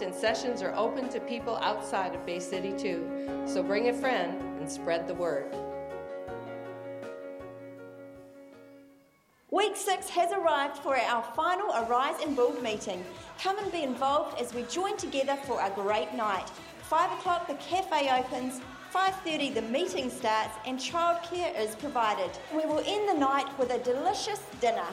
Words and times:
and 0.00 0.14
sessions 0.14 0.62
are 0.62 0.74
open 0.74 1.10
to 1.10 1.20
people 1.20 1.56
outside 1.56 2.14
of 2.14 2.24
Bay 2.24 2.40
City 2.40 2.72
too. 2.72 3.44
So 3.44 3.62
bring 3.62 3.90
a 3.90 3.92
friend 3.92 4.40
and 4.58 4.70
spread 4.70 5.06
the 5.06 5.14
word. 5.14 5.54
Week 9.50 9.76
six 9.76 10.08
has 10.08 10.32
arrived 10.32 10.78
for 10.78 10.96
our 10.96 11.22
final 11.36 11.70
Arise 11.74 12.22
and 12.22 12.34
Build 12.34 12.62
meeting. 12.62 13.04
Come 13.38 13.58
and 13.58 13.70
be 13.70 13.82
involved 13.82 14.40
as 14.40 14.54
we 14.54 14.62
join 14.62 14.96
together 14.96 15.36
for 15.44 15.60
a 15.60 15.70
great 15.70 16.14
night. 16.14 16.48
Five 16.84 17.12
o'clock 17.18 17.46
the 17.46 17.54
cafe 17.54 18.08
opens, 18.10 18.62
5.30 18.94 19.54
the 19.54 19.62
meeting 19.62 20.08
starts 20.08 20.54
and 20.66 20.78
childcare 20.78 21.58
is 21.58 21.74
provided. 21.74 22.30
We 22.54 22.64
will 22.64 22.82
end 22.86 23.08
the 23.08 23.18
night 23.18 23.46
with 23.58 23.70
a 23.70 23.78
delicious 23.78 24.40
dinner. 24.60 24.88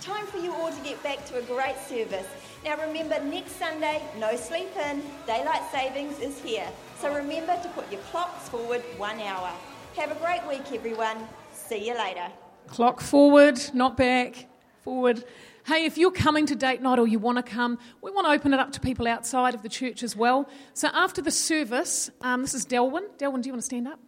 Time 0.00 0.26
for 0.26 0.38
you 0.38 0.52
all 0.52 0.70
to 0.70 0.80
get 0.82 1.02
back 1.02 1.24
to 1.26 1.38
a 1.38 1.42
great 1.42 1.76
service. 1.88 2.26
Now 2.64 2.80
remember, 2.80 3.22
next 3.24 3.52
Sunday, 3.52 4.02
no 4.18 4.36
sleep 4.36 4.68
in, 4.76 5.02
daylight 5.26 5.62
savings 5.72 6.20
is 6.20 6.40
here. 6.40 6.68
So 7.00 7.14
remember 7.14 7.58
to 7.62 7.68
put 7.70 7.90
your 7.90 8.00
clocks 8.02 8.48
forward 8.48 8.82
one 8.98 9.18
hour. 9.20 9.50
Have 9.96 10.12
a 10.12 10.14
great 10.16 10.46
week, 10.46 10.72
everyone. 10.72 11.16
See 11.52 11.88
you 11.88 11.96
later. 11.96 12.28
Clock 12.66 13.00
forward, 13.00 13.58
not 13.72 13.96
back, 13.96 14.46
forward. 14.82 15.24
Hey, 15.66 15.84
if 15.84 15.98
you're 15.98 16.12
coming 16.12 16.46
to 16.46 16.54
date 16.54 16.82
night 16.82 16.98
or 16.98 17.08
you 17.08 17.18
want 17.18 17.38
to 17.38 17.42
come, 17.42 17.78
we 18.02 18.10
want 18.12 18.26
to 18.26 18.32
open 18.32 18.54
it 18.54 18.60
up 18.60 18.72
to 18.72 18.80
people 18.80 19.08
outside 19.08 19.54
of 19.54 19.62
the 19.62 19.68
church 19.68 20.02
as 20.02 20.14
well. 20.14 20.48
So 20.74 20.88
after 20.92 21.22
the 21.22 21.30
service, 21.30 22.10
um, 22.20 22.42
this 22.42 22.54
is 22.54 22.64
Delwyn. 22.66 23.02
Delwyn, 23.18 23.42
do 23.42 23.48
you 23.48 23.52
want 23.52 23.62
to 23.62 23.66
stand 23.66 23.88
up? 23.88 23.98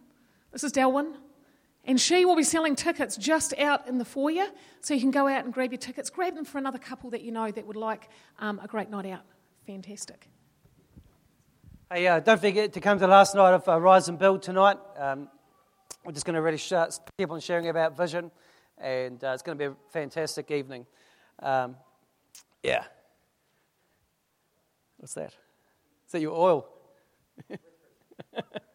This 0.51 0.63
is 0.63 0.71
Delwyn. 0.71 1.15
And 1.89 1.99
she 1.99 2.23
will 2.23 2.35
be 2.35 2.43
selling 2.43 2.75
tickets 2.75 3.17
just 3.17 3.57
out 3.57 3.87
in 3.87 3.97
the 3.97 4.05
foyer, 4.05 4.45
so 4.79 4.93
you 4.93 4.99
can 4.99 5.09
go 5.09 5.27
out 5.27 5.43
and 5.43 5.51
grab 5.51 5.71
your 5.71 5.79
tickets. 5.79 6.11
Grab 6.11 6.35
them 6.35 6.45
for 6.45 6.59
another 6.59 6.77
couple 6.77 7.09
that 7.09 7.23
you 7.23 7.31
know 7.31 7.49
that 7.49 7.65
would 7.65 7.75
like 7.75 8.09
um, 8.37 8.59
a 8.63 8.67
great 8.67 8.91
night 8.91 9.07
out. 9.07 9.23
Fantastic. 9.65 10.29
Hey, 11.91 12.05
uh, 12.05 12.19
don't 12.19 12.39
forget 12.39 12.73
to 12.73 12.79
come 12.79 12.99
to 12.99 13.01
the 13.01 13.07
last 13.07 13.33
night 13.33 13.55
of 13.55 13.67
uh, 13.67 13.81
Rise 13.81 14.07
and 14.07 14.19
Build 14.19 14.43
tonight. 14.43 14.77
Um, 14.99 15.29
we're 16.05 16.11
just 16.11 16.27
going 16.27 16.35
to 16.35 16.43
really 16.43 16.59
keep 17.17 17.31
on 17.31 17.39
sharing 17.39 17.67
about 17.69 17.97
vision 17.97 18.29
and 18.77 19.23
uh, 19.23 19.31
it's 19.33 19.41
going 19.41 19.57
to 19.57 19.69
be 19.69 19.73
a 19.73 19.75
fantastic 19.89 20.51
evening. 20.51 20.85
Um, 21.41 21.75
yeah. 22.61 22.83
What's 24.97 25.15
that? 25.15 25.33
Is 26.05 26.11
that 26.11 26.21
your 26.21 26.35
oil? 26.35 26.69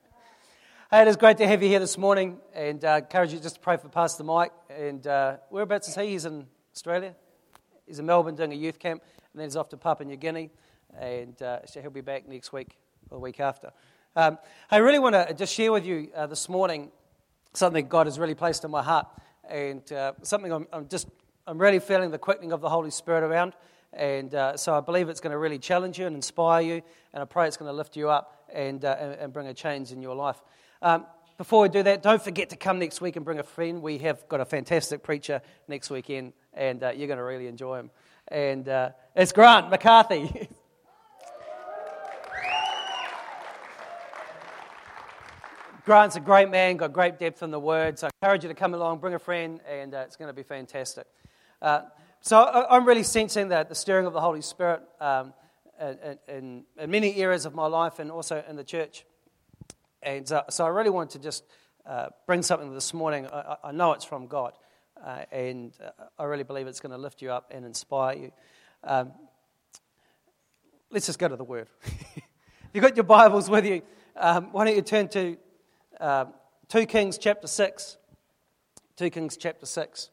hey, 0.94 1.02
it 1.02 1.08
is 1.08 1.16
great 1.16 1.36
to 1.36 1.44
have 1.44 1.60
you 1.60 1.68
here 1.68 1.80
this 1.80 1.98
morning, 1.98 2.38
and 2.54 2.84
uh, 2.84 3.00
encourage 3.02 3.32
you 3.32 3.40
just 3.40 3.56
to 3.56 3.60
pray 3.60 3.76
for 3.76 3.88
Pastor 3.88 4.22
Mike. 4.22 4.52
And 4.70 5.04
uh, 5.04 5.38
whereabouts 5.50 5.88
is 5.88 5.96
he? 5.96 6.10
He's 6.10 6.24
in 6.24 6.46
Australia. 6.72 7.16
He's 7.84 7.98
in 7.98 8.06
Melbourne 8.06 8.36
doing 8.36 8.52
a 8.52 8.54
youth 8.54 8.78
camp, 8.78 9.02
and 9.02 9.40
then 9.40 9.44
he's 9.44 9.56
off 9.56 9.68
to 9.70 9.76
Papua 9.76 10.08
New 10.08 10.16
Guinea, 10.16 10.50
and 10.96 11.42
uh, 11.42 11.66
so 11.66 11.80
he'll 11.80 11.90
be 11.90 12.00
back 12.00 12.28
next 12.28 12.52
week 12.52 12.78
or 13.10 13.16
the 13.16 13.20
week 13.20 13.40
after. 13.40 13.72
Um, 14.14 14.38
I 14.70 14.76
really 14.76 15.00
want 15.00 15.16
to 15.16 15.34
just 15.34 15.52
share 15.52 15.72
with 15.72 15.84
you 15.84 16.10
uh, 16.14 16.28
this 16.28 16.48
morning 16.48 16.92
something 17.54 17.88
God 17.88 18.06
has 18.06 18.16
really 18.16 18.36
placed 18.36 18.62
in 18.62 18.70
my 18.70 18.82
heart 18.84 19.08
and 19.50 19.92
uh, 19.92 20.12
something 20.22 20.52
I'm, 20.52 20.68
I'm, 20.72 20.86
just 20.86 21.08
I'm 21.48 21.58
really 21.58 21.80
feeling 21.80 22.12
the 22.12 22.18
quickening 22.18 22.52
of 22.52 22.60
the 22.60 22.68
Holy 22.68 22.92
Spirit 22.92 23.24
around. 23.24 23.54
And 23.92 24.32
uh, 24.32 24.56
so 24.56 24.76
I 24.76 24.80
believe 24.80 25.08
it's 25.08 25.20
going 25.20 25.32
to 25.32 25.38
really 25.38 25.58
challenge 25.58 25.98
you 25.98 26.06
and 26.06 26.14
inspire 26.14 26.62
you, 26.62 26.82
and 27.12 27.20
I 27.20 27.24
pray 27.24 27.48
it's 27.48 27.56
going 27.56 27.68
to 27.68 27.76
lift 27.76 27.96
you 27.96 28.10
up 28.10 28.44
and, 28.52 28.84
uh, 28.84 28.96
and, 29.00 29.12
and, 29.14 29.32
bring 29.32 29.48
a 29.48 29.54
change 29.54 29.90
in 29.90 30.00
your 30.00 30.14
life. 30.14 30.40
Um, 30.82 31.06
before 31.36 31.62
we 31.62 31.68
do 31.68 31.82
that, 31.82 32.02
don't 32.02 32.22
forget 32.22 32.50
to 32.50 32.56
come 32.56 32.78
next 32.78 33.00
week 33.00 33.16
and 33.16 33.24
bring 33.24 33.38
a 33.38 33.42
friend. 33.42 33.82
We 33.82 33.98
have 33.98 34.28
got 34.28 34.40
a 34.40 34.44
fantastic 34.44 35.02
preacher 35.02 35.42
next 35.66 35.90
weekend, 35.90 36.32
and 36.52 36.82
uh, 36.82 36.92
you're 36.94 37.08
going 37.08 37.18
to 37.18 37.24
really 37.24 37.48
enjoy 37.48 37.80
him. 37.80 37.90
And 38.28 38.68
uh, 38.68 38.90
it's 39.16 39.32
Grant 39.32 39.70
McCarthy. 39.70 40.48
Grant's 45.84 46.16
a 46.16 46.20
great 46.20 46.48
man, 46.48 46.78
got 46.78 46.94
great 46.94 47.18
depth 47.18 47.42
in 47.42 47.50
the 47.50 47.60
word. 47.60 47.98
So 47.98 48.06
I 48.06 48.10
encourage 48.22 48.44
you 48.44 48.48
to 48.48 48.54
come 48.54 48.72
along, 48.72 49.00
bring 49.00 49.12
a 49.12 49.18
friend, 49.18 49.60
and 49.68 49.94
uh, 49.94 50.04
it's 50.06 50.16
going 50.16 50.28
to 50.28 50.32
be 50.32 50.42
fantastic. 50.42 51.06
Uh, 51.60 51.82
so 52.20 52.38
I, 52.38 52.76
am 52.76 52.86
really 52.86 53.02
sensing 53.02 53.48
that 53.48 53.68
the 53.68 53.74
stirring 53.74 54.06
of 54.06 54.14
the 54.14 54.20
Holy 54.20 54.40
Spirit 54.40 54.80
um, 54.98 55.34
in, 55.78 56.18
in, 56.26 56.64
in, 56.78 56.90
many 56.90 57.16
areas 57.16 57.44
of 57.44 57.54
my 57.54 57.66
life 57.66 57.98
and 57.98 58.10
also 58.10 58.42
in 58.48 58.56
the 58.56 58.64
church. 58.64 59.04
And 60.04 60.28
so, 60.28 60.44
so 60.50 60.66
I 60.66 60.68
really 60.68 60.90
want 60.90 61.10
to 61.10 61.18
just 61.18 61.44
uh, 61.86 62.08
bring 62.26 62.42
something 62.42 62.74
this 62.74 62.92
morning. 62.92 63.26
I, 63.26 63.56
I 63.64 63.72
know 63.72 63.92
it's 63.92 64.04
from 64.04 64.26
God, 64.26 64.52
uh, 65.02 65.24
and 65.32 65.72
uh, 65.82 66.04
I 66.18 66.24
really 66.24 66.44
believe 66.44 66.66
it's 66.66 66.80
going 66.80 66.92
to 66.92 66.98
lift 66.98 67.22
you 67.22 67.32
up 67.32 67.50
and 67.50 67.64
inspire 67.64 68.16
you. 68.16 68.32
Um, 68.84 69.12
let's 70.90 71.06
just 71.06 71.18
go 71.18 71.26
to 71.26 71.36
the 71.36 71.44
Word. 71.44 71.68
you've 72.74 72.82
got 72.82 72.96
your 72.96 73.04
Bibles 73.04 73.48
with 73.48 73.64
you, 73.64 73.80
um, 74.14 74.52
why 74.52 74.66
don't 74.66 74.76
you 74.76 74.82
turn 74.82 75.08
to 75.08 75.38
uh, 75.98 76.26
2 76.68 76.84
Kings 76.84 77.16
chapter 77.16 77.46
6. 77.46 77.96
2 78.96 79.10
Kings 79.10 79.38
chapter 79.38 79.64
6. 79.64 80.10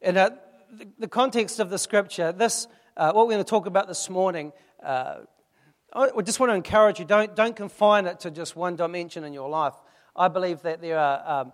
In 0.00 0.16
uh, 0.16 0.30
the, 0.70 0.86
the, 1.00 1.08
context 1.08 1.58
of 1.58 1.68
the 1.68 1.78
scripture, 1.78 2.30
this, 2.30 2.68
uh, 2.96 3.12
what 3.12 3.26
we're 3.26 3.32
going 3.32 3.44
to 3.44 3.50
talk 3.50 3.66
about 3.66 3.88
this 3.88 4.08
morning, 4.08 4.52
uh, 4.82 5.20
I 5.96 6.22
just 6.22 6.40
want 6.40 6.50
to 6.50 6.56
encourage 6.56 6.98
you 6.98 7.04
don't, 7.04 7.36
don't 7.36 7.54
confine 7.54 8.06
it 8.06 8.18
to 8.20 8.30
just 8.32 8.56
one 8.56 8.74
dimension 8.74 9.22
in 9.22 9.32
your 9.32 9.48
life. 9.48 9.74
I 10.16 10.26
believe 10.26 10.62
that 10.62 10.80
there 10.80 10.98
are, 10.98 11.42
um, 11.42 11.52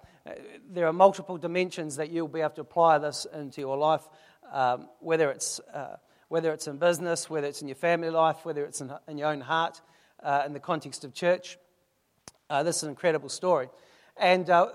there 0.70 0.86
are 0.86 0.94
multiple 0.94 1.36
dimensions 1.36 1.96
that 1.96 2.10
you'll 2.10 2.26
be 2.26 2.40
able 2.40 2.54
to 2.54 2.62
apply 2.62 2.96
this 2.98 3.26
into 3.34 3.60
your 3.60 3.76
life, 3.76 4.00
um, 4.50 4.88
whether, 5.00 5.30
it's, 5.30 5.60
uh, 5.74 5.96
whether 6.28 6.52
it's 6.52 6.66
in 6.66 6.78
business, 6.78 7.28
whether 7.28 7.46
it's 7.48 7.60
in 7.60 7.68
your 7.68 7.74
family 7.74 8.08
life, 8.08 8.38
whether 8.44 8.64
it's 8.64 8.80
in, 8.80 8.90
in 9.08 9.18
your 9.18 9.28
own 9.28 9.42
heart 9.42 9.82
uh, 10.22 10.44
in 10.46 10.54
the 10.54 10.60
context 10.60 11.04
of 11.04 11.12
church. 11.12 11.58
Uh, 12.48 12.62
this 12.62 12.78
is 12.78 12.84
an 12.84 12.88
incredible 12.88 13.28
story. 13.28 13.68
And 14.16 14.48
uh, 14.48 14.68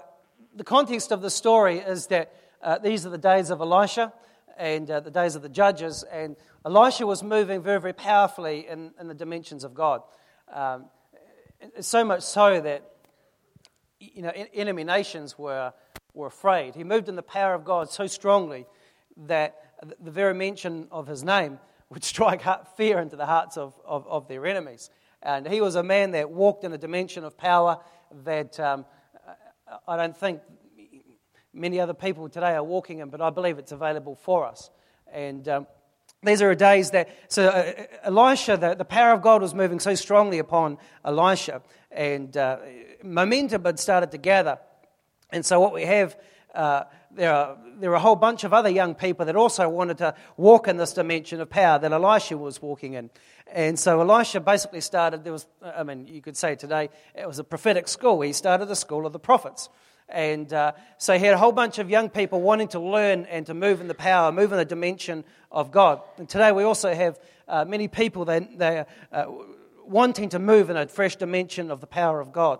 the 0.55 0.63
context 0.63 1.11
of 1.11 1.23
the 1.23 1.31
story 1.31 1.79
is 1.79 2.05
that 2.07 2.35
uh, 2.61 2.77
these 2.77 3.03
are 3.07 3.09
the 3.09 3.17
days 3.17 3.49
of 3.49 3.61
Elisha 3.61 4.13
and 4.57 4.89
uh, 4.89 4.99
the 4.99 5.11
days 5.11 5.35
of 5.35 5.41
the 5.41 5.49
judges. 5.49 6.03
And 6.03 6.35
Elisha 6.65 7.05
was 7.05 7.21
moving 7.21 7.61
very, 7.61 7.79
very 7.79 7.93
powerfully 7.93 8.67
in, 8.67 8.91
in 8.99 9.07
the 9.07 9.13
dimensions 9.13 9.63
of 9.63 9.75
God. 9.75 10.01
Um, 10.51 10.85
so 11.79 12.03
much 12.03 12.23
so 12.23 12.59
that 12.59 12.89
you 13.99 14.23
know, 14.23 14.31
enemy 14.53 14.83
nations 14.83 15.37
were, 15.37 15.73
were 16.13 16.27
afraid. 16.27 16.73
He 16.73 16.83
moved 16.83 17.07
in 17.07 17.15
the 17.15 17.23
power 17.23 17.53
of 17.53 17.65
God 17.65 17.91
so 17.91 18.07
strongly 18.07 18.65
that 19.27 19.55
the 19.99 20.09
very 20.09 20.33
mention 20.33 20.87
of 20.91 21.05
his 21.05 21.23
name 21.23 21.59
would 21.89 22.03
strike 22.13 22.43
fear 22.75 22.99
into 22.99 23.15
the 23.15 23.27
hearts 23.27 23.57
of, 23.57 23.79
of, 23.85 24.07
of 24.07 24.27
their 24.27 24.45
enemies. 24.47 24.89
And 25.21 25.47
he 25.47 25.61
was 25.61 25.75
a 25.75 25.83
man 25.83 26.11
that 26.11 26.31
walked 26.31 26.63
in 26.63 26.73
a 26.73 26.77
dimension 26.79 27.23
of 27.23 27.37
power 27.37 27.79
that 28.23 28.59
um, 28.59 28.85
I 29.87 29.97
don't 29.97 30.17
think 30.17 30.41
many 31.53 31.79
other 31.79 31.93
people 31.93 32.27
today 32.27 32.53
are 32.55 32.63
walking 32.63 32.99
in, 32.99 33.09
but 33.09 33.21
I 33.21 33.29
believe 33.29 33.59
it's 33.59 33.71
available 33.71 34.15
for 34.15 34.45
us. 34.45 34.71
And 35.11 35.47
um, 35.47 35.67
these 36.25 36.41
are 36.41 36.53
days 36.55 36.91
that, 36.91 37.09
so 37.27 37.47
uh, 37.47 37.73
Elisha, 38.03 38.57
the, 38.57 38.75
the 38.75 38.85
power 38.85 39.13
of 39.13 39.21
God 39.21 39.41
was 39.41 39.53
moving 39.53 39.79
so 39.79 39.95
strongly 39.95 40.39
upon 40.39 40.77
Elisha, 41.03 41.61
and 41.91 42.35
uh, 42.35 42.57
momentum 43.03 43.63
had 43.63 43.79
started 43.79 44.11
to 44.11 44.17
gather. 44.17 44.59
And 45.31 45.45
so 45.45 45.59
what 45.59 45.73
we 45.73 45.83
have, 45.83 46.17
uh, 46.53 46.83
there, 47.11 47.33
are, 47.33 47.57
there 47.77 47.91
are 47.91 47.95
a 47.95 47.99
whole 47.99 48.15
bunch 48.15 48.43
of 48.43 48.53
other 48.53 48.69
young 48.69 48.95
people 48.95 49.25
that 49.25 49.35
also 49.35 49.67
wanted 49.69 49.97
to 49.99 50.15
walk 50.37 50.67
in 50.67 50.77
this 50.77 50.93
dimension 50.93 51.41
of 51.41 51.49
power 51.49 51.79
that 51.79 51.91
Elisha 51.91 52.37
was 52.37 52.61
walking 52.61 52.93
in. 52.93 53.09
And 53.51 53.79
so 53.79 54.01
Elisha 54.01 54.39
basically 54.39 54.81
started, 54.81 55.23
there 55.23 55.33
was, 55.33 55.47
I 55.63 55.83
mean, 55.83 56.07
you 56.07 56.21
could 56.21 56.37
say 56.37 56.55
today, 56.55 56.89
it 57.13 57.27
was 57.27 57.39
a 57.39 57.43
prophetic 57.43 57.87
school. 57.87 58.21
He 58.21 58.33
started 58.33 58.67
the 58.67 58.75
school 58.75 59.05
of 59.05 59.13
the 59.13 59.19
prophets. 59.19 59.69
And 60.07 60.51
uh, 60.53 60.73
so 60.97 61.17
he 61.17 61.25
had 61.25 61.33
a 61.33 61.37
whole 61.37 61.51
bunch 61.51 61.79
of 61.79 61.89
young 61.89 62.09
people 62.09 62.41
wanting 62.41 62.67
to 62.69 62.79
learn 62.79 63.25
and 63.25 63.45
to 63.47 63.53
move 63.53 63.81
in 63.81 63.87
the 63.87 63.95
power, 63.95 64.31
move 64.31 64.51
in 64.51 64.57
the 64.57 64.65
dimension 64.65 65.23
of 65.51 65.71
God. 65.71 66.01
And 66.17 66.29
today 66.29 66.51
we 66.51 66.63
also 66.63 66.93
have 66.93 67.19
uh, 67.47 67.65
many 67.65 67.87
people 67.87 68.25
that 68.25 68.57
they 68.57 68.79
are 68.79 68.87
uh, 69.11 69.25
wanting 69.85 70.29
to 70.29 70.39
move 70.39 70.69
in 70.69 70.77
a 70.77 70.87
fresh 70.87 71.15
dimension 71.15 71.71
of 71.71 71.81
the 71.81 71.87
power 71.87 72.19
of 72.19 72.31
God. 72.31 72.59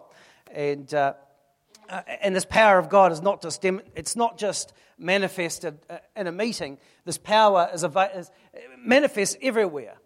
And, 0.52 0.92
uh, 0.94 1.14
uh, 1.90 2.02
and 2.22 2.36
this 2.36 2.46
power 2.46 2.80
of 2.80 2.90
God 2.90 3.12
is 3.12 3.22
not 3.22 3.42
just, 3.42 3.64
it's 3.64 4.16
not 4.16 4.38
just 4.38 4.74
manifested 4.98 5.78
in 6.16 6.28
a 6.28 6.32
meeting. 6.32 6.78
This 7.04 7.18
power 7.18 7.70
is, 7.74 7.84
is 7.84 8.32
manifests 8.78 9.38
everywhere. 9.42 9.98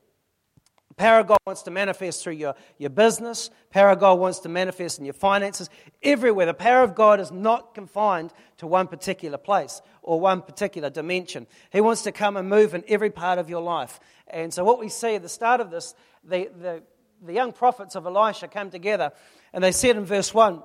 God 1.00 1.38
wants 1.46 1.63
to 1.63 1.72
manifest 1.72 2.24
through 2.24 2.34
your, 2.34 2.56
your 2.78 2.90
business. 2.90 3.50
God 3.74 4.19
wants 4.19 4.40
to 4.40 4.50
manifest 4.50 5.00
in 5.00 5.06
your 5.06 5.13
finances. 5.13 5.69
Everywhere. 6.04 6.46
The 6.46 6.54
power 6.54 6.84
of 6.84 6.94
God 6.94 7.19
is 7.19 7.31
not 7.31 7.74
confined 7.74 8.34
to 8.57 8.68
one 8.68 8.88
particular 8.88 9.38
place 9.38 9.81
or 10.01 10.19
one 10.19 10.42
particular 10.42 10.90
dimension. 10.90 11.48
He 11.72 11.81
wants 11.81 12.04
to 12.04 12.12
come 12.12 12.38
and 12.38 12.50
move 12.50 12.74
in 12.74 12.84
every 12.88 13.10
part 13.10 13.40
of 13.40 13.50
your 13.50 13.62
life. 13.62 14.00
And 14.28 14.54
so, 14.54 14.63
what 14.63 14.80
we 14.80 14.90
see 14.90 15.16
at 15.16 15.22
the 15.22 15.30
start 15.30 15.62
of 15.62 15.72
this, 15.72 15.96
the, 16.24 16.50
the, 16.60 16.84
the 17.25 17.34
young 17.34 17.54
prophets 17.54 17.96
of 17.96 18.06
Elisha 18.06 18.48
came 18.48 18.69
together 18.69 19.12
and 19.54 19.63
they 19.63 19.72
said 19.72 19.96
in 19.96 20.06
verse 20.06 20.34
1 20.34 20.62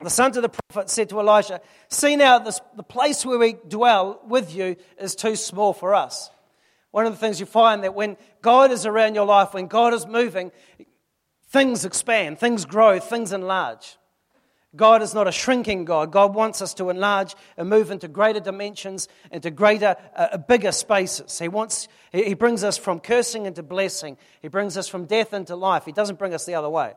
the 0.00 0.10
sons 0.10 0.36
of 0.36 0.42
the 0.42 0.48
prophet 0.48 0.90
said 0.90 1.08
to 1.08 1.18
Elisha, 1.18 1.60
See 1.88 2.14
now, 2.14 2.38
this, 2.38 2.60
the 2.76 2.84
place 2.84 3.26
where 3.26 3.38
we 3.38 3.54
dwell 3.54 4.20
with 4.28 4.54
you 4.54 4.76
is 4.98 5.16
too 5.16 5.34
small 5.34 5.72
for 5.72 5.94
us. 5.94 6.30
One 6.90 7.06
of 7.06 7.12
the 7.12 7.18
things 7.18 7.38
you 7.40 7.46
find 7.46 7.84
that 7.84 7.94
when 7.94 8.16
God 8.40 8.70
is 8.70 8.86
around 8.86 9.14
your 9.14 9.26
life, 9.26 9.52
when 9.52 9.66
God 9.66 9.92
is 9.94 10.06
moving, 10.06 10.52
things 11.48 11.84
expand, 11.84 12.38
things 12.38 12.64
grow, 12.64 12.98
things 12.98 13.32
enlarge. 13.32 13.98
God 14.76 15.00
is 15.00 15.14
not 15.14 15.26
a 15.26 15.32
shrinking 15.32 15.86
God. 15.86 16.12
God 16.12 16.34
wants 16.34 16.60
us 16.60 16.74
to 16.74 16.90
enlarge 16.90 17.34
and 17.56 17.70
move 17.70 17.90
into 17.90 18.06
greater 18.06 18.40
dimensions, 18.40 19.08
into 19.32 19.50
greater, 19.50 19.96
uh, 20.14 20.36
bigger 20.36 20.72
spaces. 20.72 21.38
He 21.38 21.48
wants, 21.48 21.88
he 22.12 22.34
brings 22.34 22.62
us 22.64 22.76
from 22.76 23.00
cursing 23.00 23.46
into 23.46 23.62
blessing. 23.62 24.18
He 24.42 24.48
brings 24.48 24.76
us 24.76 24.86
from 24.86 25.06
death 25.06 25.32
into 25.32 25.56
life. 25.56 25.86
He 25.86 25.92
doesn't 25.92 26.18
bring 26.18 26.34
us 26.34 26.44
the 26.44 26.54
other 26.54 26.68
way. 26.68 26.94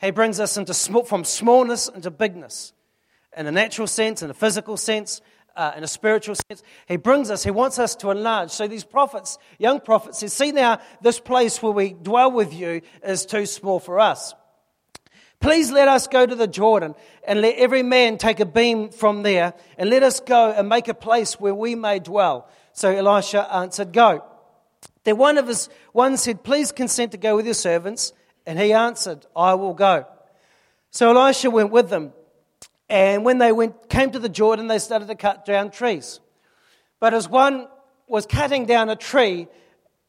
He 0.00 0.10
brings 0.10 0.40
us 0.40 0.56
into 0.56 0.74
from 1.04 1.24
smallness 1.24 1.88
into 1.88 2.10
bigness, 2.10 2.72
in 3.36 3.46
a 3.46 3.52
natural 3.52 3.86
sense, 3.86 4.22
in 4.22 4.30
a 4.30 4.34
physical 4.34 4.76
sense, 4.76 5.20
uh, 5.56 5.72
in 5.76 5.84
a 5.84 5.88
spiritual 5.88 6.34
sense. 6.34 6.62
He 6.86 6.96
brings 6.96 7.30
us, 7.30 7.44
he 7.44 7.50
wants 7.50 7.78
us 7.78 7.94
to 7.96 8.10
enlarge. 8.10 8.50
So 8.50 8.66
these 8.66 8.84
prophets, 8.84 9.38
young 9.58 9.80
prophets, 9.80 10.18
says, 10.18 10.32
See 10.32 10.52
now, 10.52 10.80
this 11.00 11.20
place 11.20 11.62
where 11.62 11.72
we 11.72 11.92
dwell 11.92 12.30
with 12.30 12.52
you 12.54 12.82
is 13.04 13.26
too 13.26 13.46
small 13.46 13.80
for 13.80 14.00
us. 14.00 14.34
Please 15.40 15.72
let 15.72 15.88
us 15.88 16.06
go 16.06 16.24
to 16.24 16.34
the 16.36 16.46
Jordan 16.46 16.94
and 17.26 17.40
let 17.40 17.56
every 17.56 17.82
man 17.82 18.16
take 18.16 18.38
a 18.38 18.46
beam 18.46 18.90
from 18.90 19.24
there 19.24 19.54
and 19.76 19.90
let 19.90 20.04
us 20.04 20.20
go 20.20 20.52
and 20.52 20.68
make 20.68 20.86
a 20.86 20.94
place 20.94 21.40
where 21.40 21.54
we 21.54 21.74
may 21.74 21.98
dwell. 21.98 22.48
So 22.72 22.90
Elisha 22.90 23.52
answered, 23.52 23.92
Go. 23.92 24.24
Then 25.04 25.16
one 25.16 25.38
of 25.38 25.48
his 25.48 25.68
one 25.92 26.16
said, 26.16 26.44
Please 26.44 26.70
consent 26.70 27.12
to 27.12 27.18
go 27.18 27.34
with 27.34 27.44
your 27.44 27.54
servants. 27.54 28.12
And 28.46 28.58
he 28.58 28.72
answered, 28.72 29.26
I 29.36 29.54
will 29.54 29.74
go. 29.74 30.06
So 30.90 31.10
Elisha 31.16 31.50
went 31.50 31.70
with 31.70 31.90
them. 31.90 32.12
And 32.92 33.24
when 33.24 33.38
they 33.38 33.52
went, 33.52 33.88
came 33.88 34.10
to 34.10 34.18
the 34.18 34.28
Jordan, 34.28 34.66
they 34.66 34.78
started 34.78 35.08
to 35.08 35.14
cut 35.14 35.46
down 35.46 35.70
trees. 35.70 36.20
But 37.00 37.14
as 37.14 37.26
one 37.26 37.66
was 38.06 38.26
cutting 38.26 38.66
down 38.66 38.90
a 38.90 38.96
tree, 38.96 39.48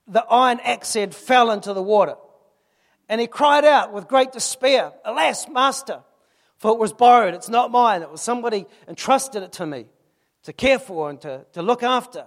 the 0.06 0.21
iron 0.25 0.59
axe 0.62 0.94
head 0.94 1.15
fell 1.15 1.51
into 1.51 1.71
the 1.71 1.81
water. 1.81 2.15
And 3.07 3.21
he 3.21 3.27
cried 3.27 3.63
out 3.63 3.94
with 3.94 4.09
great 4.09 4.33
despair, 4.33 4.91
Alas, 5.06 5.47
master, 5.47 6.01
for 6.57 6.71
it 6.71 6.77
was 6.77 6.91
borrowed. 6.91 7.33
It's 7.33 7.47
not 7.47 7.71
mine. 7.71 8.01
It 8.01 8.12
was 8.12 8.19
somebody 8.19 8.65
entrusted 8.85 9.44
it 9.44 9.53
to 9.53 9.65
me 9.65 9.85
to 10.44 10.51
care 10.51 10.77
for 10.77 11.09
and 11.09 11.21
to, 11.21 11.45
to 11.53 11.62
look 11.62 11.83
after. 11.83 12.25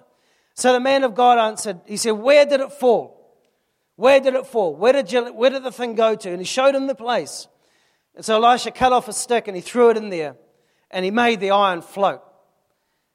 So 0.55 0.73
the 0.73 0.81
man 0.81 1.05
of 1.05 1.15
God 1.15 1.39
answered, 1.39 1.81
He 1.85 1.99
said, 1.99 2.13
Where 2.13 2.47
did 2.47 2.63
it 2.63 2.73
fall? 2.73 3.37
Where 3.97 4.21
did 4.21 4.35
it 4.35 4.47
fall? 4.47 4.75
Where 4.75 4.95
did, 4.95 5.13
you, 5.13 5.35
where 5.35 5.51
did 5.51 5.65
the 5.65 5.71
thing 5.73 5.97
go 5.97 6.15
to? 6.15 6.31
And 6.31 6.39
he 6.39 6.47
showed 6.47 6.75
him 6.75 6.87
the 6.87 6.95
place. 6.95 7.47
And 8.15 8.25
so 8.25 8.43
Elisha 8.43 8.71
cut 8.71 8.95
off 8.95 9.07
a 9.09 9.13
stick 9.13 9.49
and 9.49 9.55
he 9.55 9.61
threw 9.61 9.91
it 9.91 9.99
in 9.99 10.09
there 10.09 10.35
and 10.91 11.05
he 11.05 11.11
made 11.11 11.41
the 11.41 11.51
iron 11.51 11.83
float. 11.83 12.23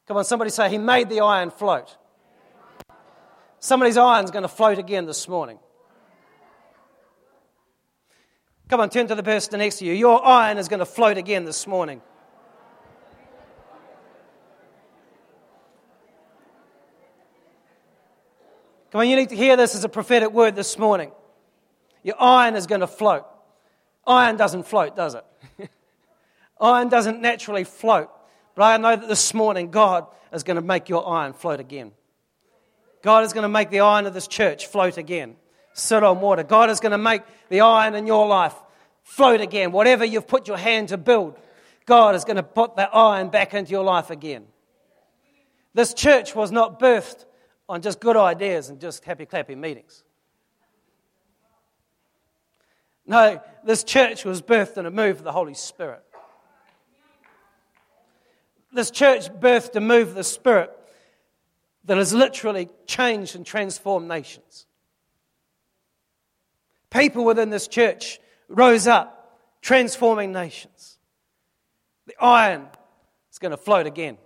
Come 0.08 0.18
on, 0.18 0.26
somebody 0.26 0.52
say, 0.52 0.70
He 0.70 0.78
made 0.78 1.10
the 1.10 1.22
iron 1.22 1.52
float. 1.52 1.98
Somebody's 3.60 3.98
iron's 3.98 4.32
going 4.32 4.44
to 4.44 4.50
float 4.50 4.80
again 4.80 5.06
this 5.06 5.28
morning. 5.28 5.60
Come 8.68 8.80
on, 8.80 8.90
turn 8.90 9.08
to 9.08 9.16
the 9.16 9.24
person 9.24 9.60
next 9.60 9.78
to 9.80 9.86
you. 9.86 9.94
Your 9.94 10.26
iron 10.26 10.58
is 10.58 10.68
going 10.68 10.80
to 10.80 10.86
float 10.86 11.18
again 11.18 11.46
this 11.46 11.68
morning. 11.68 12.02
Come 18.92 19.02
on, 19.02 19.10
you 19.10 19.16
need 19.16 19.30
to 19.30 19.36
hear 19.36 19.56
this 19.56 19.76
as 19.76 19.84
a 19.84 19.90
prophetic 19.90 20.32
word 20.32 20.56
this 20.56 20.78
morning. 20.78 21.12
Your 22.04 22.16
iron 22.20 22.56
is 22.56 22.68
going 22.68 22.82
to 22.82 22.88
float. 22.88 23.26
Iron 24.06 24.36
doesn't 24.36 24.64
float, 24.64 24.96
does 24.96 25.16
it? 25.16 25.70
iron 26.62 26.90
doesn't 26.90 27.22
naturally 27.22 27.64
float. 27.64 28.10
But 28.56 28.64
I 28.64 28.78
know 28.78 28.96
that 28.96 29.08
this 29.08 29.34
morning 29.34 29.72
God 29.72 30.08
is 30.32 30.44
going 30.44 30.56
to 30.56 30.62
make 30.62 30.90
your 30.90 31.08
iron 31.08 31.34
float 31.34 31.60
again. 31.60 31.92
God 33.02 33.24
is 33.24 33.34
going 33.34 33.44
to 33.44 33.50
make 33.50 33.70
the 33.70 33.80
iron 33.80 34.06
of 34.06 34.14
this 34.14 34.28
church 34.28 34.68
float 34.68 34.98
again 34.98 35.36
sit 35.74 36.04
on 36.04 36.22
water. 36.22 36.44
God 36.44 36.70
is 36.70 36.80
going 36.80 36.92
to 36.92 36.98
make 36.98 37.24
the 37.50 37.62
iron 37.62 37.96
in 37.96 38.08
your 38.08 38.28
life 38.28 38.56
float 39.04 39.42
again. 39.42 39.72
Whatever 39.72 40.06
you've 40.06 40.28
put 40.28 40.48
your 40.48 40.58
hand 40.58 40.90
to 40.90 40.98
build, 40.98 41.38
God 41.86 42.16
is 42.16 42.26
going 42.26 42.38
to 42.38 42.44
put 42.44 42.76
that 42.76 42.94
iron 42.94 43.30
back 43.30 43.54
into 43.54 43.72
your 43.72 43.84
life 43.84 44.10
again. 44.10 44.46
This 45.74 45.94
church 45.94 46.36
was 46.36 46.52
not 46.52 46.80
birthed 46.80 47.26
on 47.70 47.82
just 47.82 48.00
good 48.00 48.18
ideas 48.18 48.70
and 48.70 48.80
just 48.80 49.06
happy 49.06 49.26
clappy 49.26 49.58
meetings. 49.58 50.04
No, 53.06 53.42
this 53.66 53.84
church 53.84 54.26
was 54.26 54.42
birthed 54.42 54.78
in 54.78 54.86
a 54.86 54.92
move 54.92 55.18
of 55.18 55.24
the 55.24 55.32
Holy 55.32 55.54
Spirit. 55.54 56.04
This 58.74 58.92
church 58.92 59.30
birthed 59.30 59.76
a 59.76 59.82
move 59.82 60.10
of 60.10 60.16
the 60.16 60.24
Spirit 60.24 60.72
that 61.86 61.98
has 61.98 62.14
literally 62.14 62.70
changed 62.86 63.36
and 63.36 63.46
transformed 63.46 64.08
nations. 64.08 64.66
People 66.90 67.26
within 67.26 67.50
this 67.50 67.68
church 67.68 68.20
rose 68.48 68.88
up, 68.88 69.40
transforming 69.62 70.32
nations. 70.32 70.98
The 72.06 72.16
iron 72.22 72.68
is 73.32 73.40
going 73.40 73.52
to 73.52 73.58
float 73.58 73.88
again. 73.88 74.18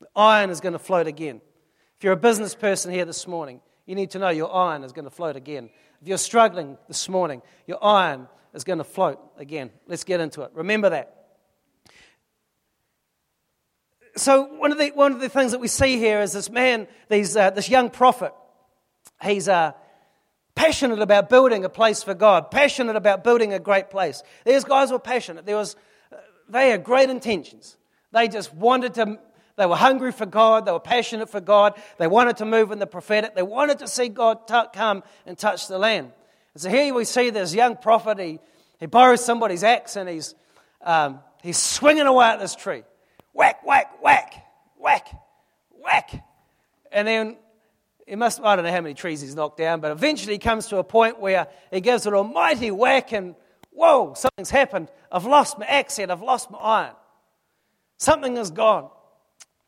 The 0.00 0.08
iron 0.14 0.50
is 0.50 0.60
going 0.60 0.72
to 0.72 0.78
float 0.78 1.06
again. 1.06 1.40
If 1.96 2.04
you're 2.04 2.12
a 2.12 2.16
business 2.16 2.54
person 2.54 2.92
here 2.92 3.04
this 3.04 3.26
morning, 3.26 3.60
you 3.86 3.94
need 3.94 4.10
to 4.10 4.18
know 4.18 4.28
your 4.28 4.52
iron 4.54 4.82
is 4.82 4.92
going 4.92 5.04
to 5.04 5.10
float 5.10 5.36
again. 5.36 5.70
If 6.02 6.08
you're 6.08 6.18
struggling 6.18 6.76
this 6.88 7.08
morning, 7.08 7.40
your 7.66 7.82
iron 7.82 8.28
is 8.52 8.64
going 8.64 8.78
to 8.78 8.84
float 8.84 9.20
again. 9.38 9.70
Let's 9.86 10.04
get 10.04 10.20
into 10.20 10.42
it. 10.42 10.50
Remember 10.54 10.90
that. 10.90 11.25
So, 14.16 14.44
one 14.44 14.72
of 14.72 14.78
the, 14.78 14.88
one 14.90 15.12
of 15.12 15.20
the 15.20 15.28
things 15.28 15.52
that 15.52 15.58
we 15.58 15.68
see 15.68 15.98
here 15.98 16.20
is 16.20 16.32
this 16.32 16.50
man, 16.50 16.88
these, 17.08 17.36
uh, 17.36 17.50
this 17.50 17.68
young 17.68 17.90
prophet. 17.90 18.32
He's, 19.22 19.48
uh, 19.48 19.72
passionate 20.56 21.00
about 21.00 21.28
building 21.28 21.64
a 21.64 21.68
place 21.68 22.02
for 22.02 22.14
God, 22.14 22.50
passionate 22.50 22.96
about 22.96 23.22
building 23.22 23.52
a 23.52 23.60
great 23.60 23.90
place. 23.90 24.22
These 24.44 24.64
guys 24.64 24.90
were 24.90 24.98
passionate. 24.98 25.46
There 25.46 25.56
was, 25.56 25.76
they 26.48 26.70
had 26.70 26.82
great 26.82 27.10
intentions. 27.10 27.76
They 28.10 28.26
just 28.26 28.52
wanted 28.54 28.94
to, 28.94 29.18
they 29.56 29.66
were 29.66 29.76
hungry 29.76 30.12
for 30.12 30.26
God. 30.26 30.64
They 30.64 30.72
were 30.72 30.80
passionate 30.80 31.28
for 31.28 31.40
God. 31.40 31.78
They 31.98 32.06
wanted 32.06 32.38
to 32.38 32.46
move 32.46 32.72
in 32.72 32.78
the 32.78 32.86
prophetic. 32.86 33.34
They 33.34 33.42
wanted 33.42 33.78
to 33.80 33.86
see 33.86 34.08
God 34.08 34.48
t- 34.48 34.62
come 34.72 35.04
and 35.26 35.38
touch 35.38 35.68
the 35.68 35.78
land. 35.78 36.10
And 36.54 36.62
so 36.62 36.70
here 36.70 36.92
we 36.94 37.04
see 37.04 37.30
this 37.30 37.54
young 37.54 37.76
prophet. 37.76 38.18
He, 38.18 38.38
he 38.80 38.86
borrows 38.86 39.22
somebody's 39.22 39.62
axe 39.62 39.96
and 39.96 40.08
he's, 40.08 40.34
um, 40.80 41.20
he's 41.42 41.58
swinging 41.58 42.06
away 42.06 42.26
at 42.26 42.40
this 42.40 42.56
tree. 42.56 42.82
Whack, 43.36 43.66
whack, 43.66 44.02
whack, 44.02 44.46
whack, 44.78 45.08
whack. 45.70 46.24
And 46.90 47.06
then 47.06 47.36
he 48.06 48.16
must, 48.16 48.40
I 48.40 48.56
don't 48.56 48.64
know 48.64 48.72
how 48.72 48.80
many 48.80 48.94
trees 48.94 49.20
he's 49.20 49.34
knocked 49.34 49.58
down, 49.58 49.80
but 49.80 49.90
eventually 49.92 50.32
he 50.32 50.38
comes 50.38 50.68
to 50.68 50.78
a 50.78 50.84
point 50.84 51.20
where 51.20 51.46
he 51.70 51.82
gives 51.82 52.06
it 52.06 52.14
a 52.14 52.24
mighty 52.24 52.70
whack 52.70 53.12
and 53.12 53.34
whoa, 53.72 54.14
something's 54.14 54.48
happened. 54.48 54.88
I've 55.12 55.26
lost 55.26 55.58
my 55.58 55.66
head, 55.66 56.10
I've 56.10 56.22
lost 56.22 56.50
my 56.50 56.56
iron. 56.56 56.94
Something 57.98 58.38
is 58.38 58.50
gone. 58.50 58.88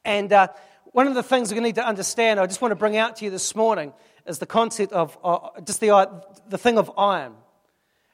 And 0.02 0.32
uh, 0.32 0.48
one 0.92 1.06
of 1.06 1.14
the 1.14 1.22
things 1.22 1.52
we 1.52 1.60
need 1.60 1.74
to 1.74 1.86
understand, 1.86 2.40
I 2.40 2.46
just 2.46 2.62
want 2.62 2.72
to 2.72 2.76
bring 2.76 2.96
out 2.96 3.16
to 3.16 3.26
you 3.26 3.30
this 3.30 3.54
morning, 3.54 3.92
is 4.26 4.38
the 4.38 4.46
concept 4.46 4.94
of 4.94 5.18
uh, 5.22 5.60
just 5.62 5.80
the, 5.80 5.90
uh, 5.90 6.06
the 6.48 6.56
thing 6.56 6.78
of 6.78 6.90
iron. 6.96 7.34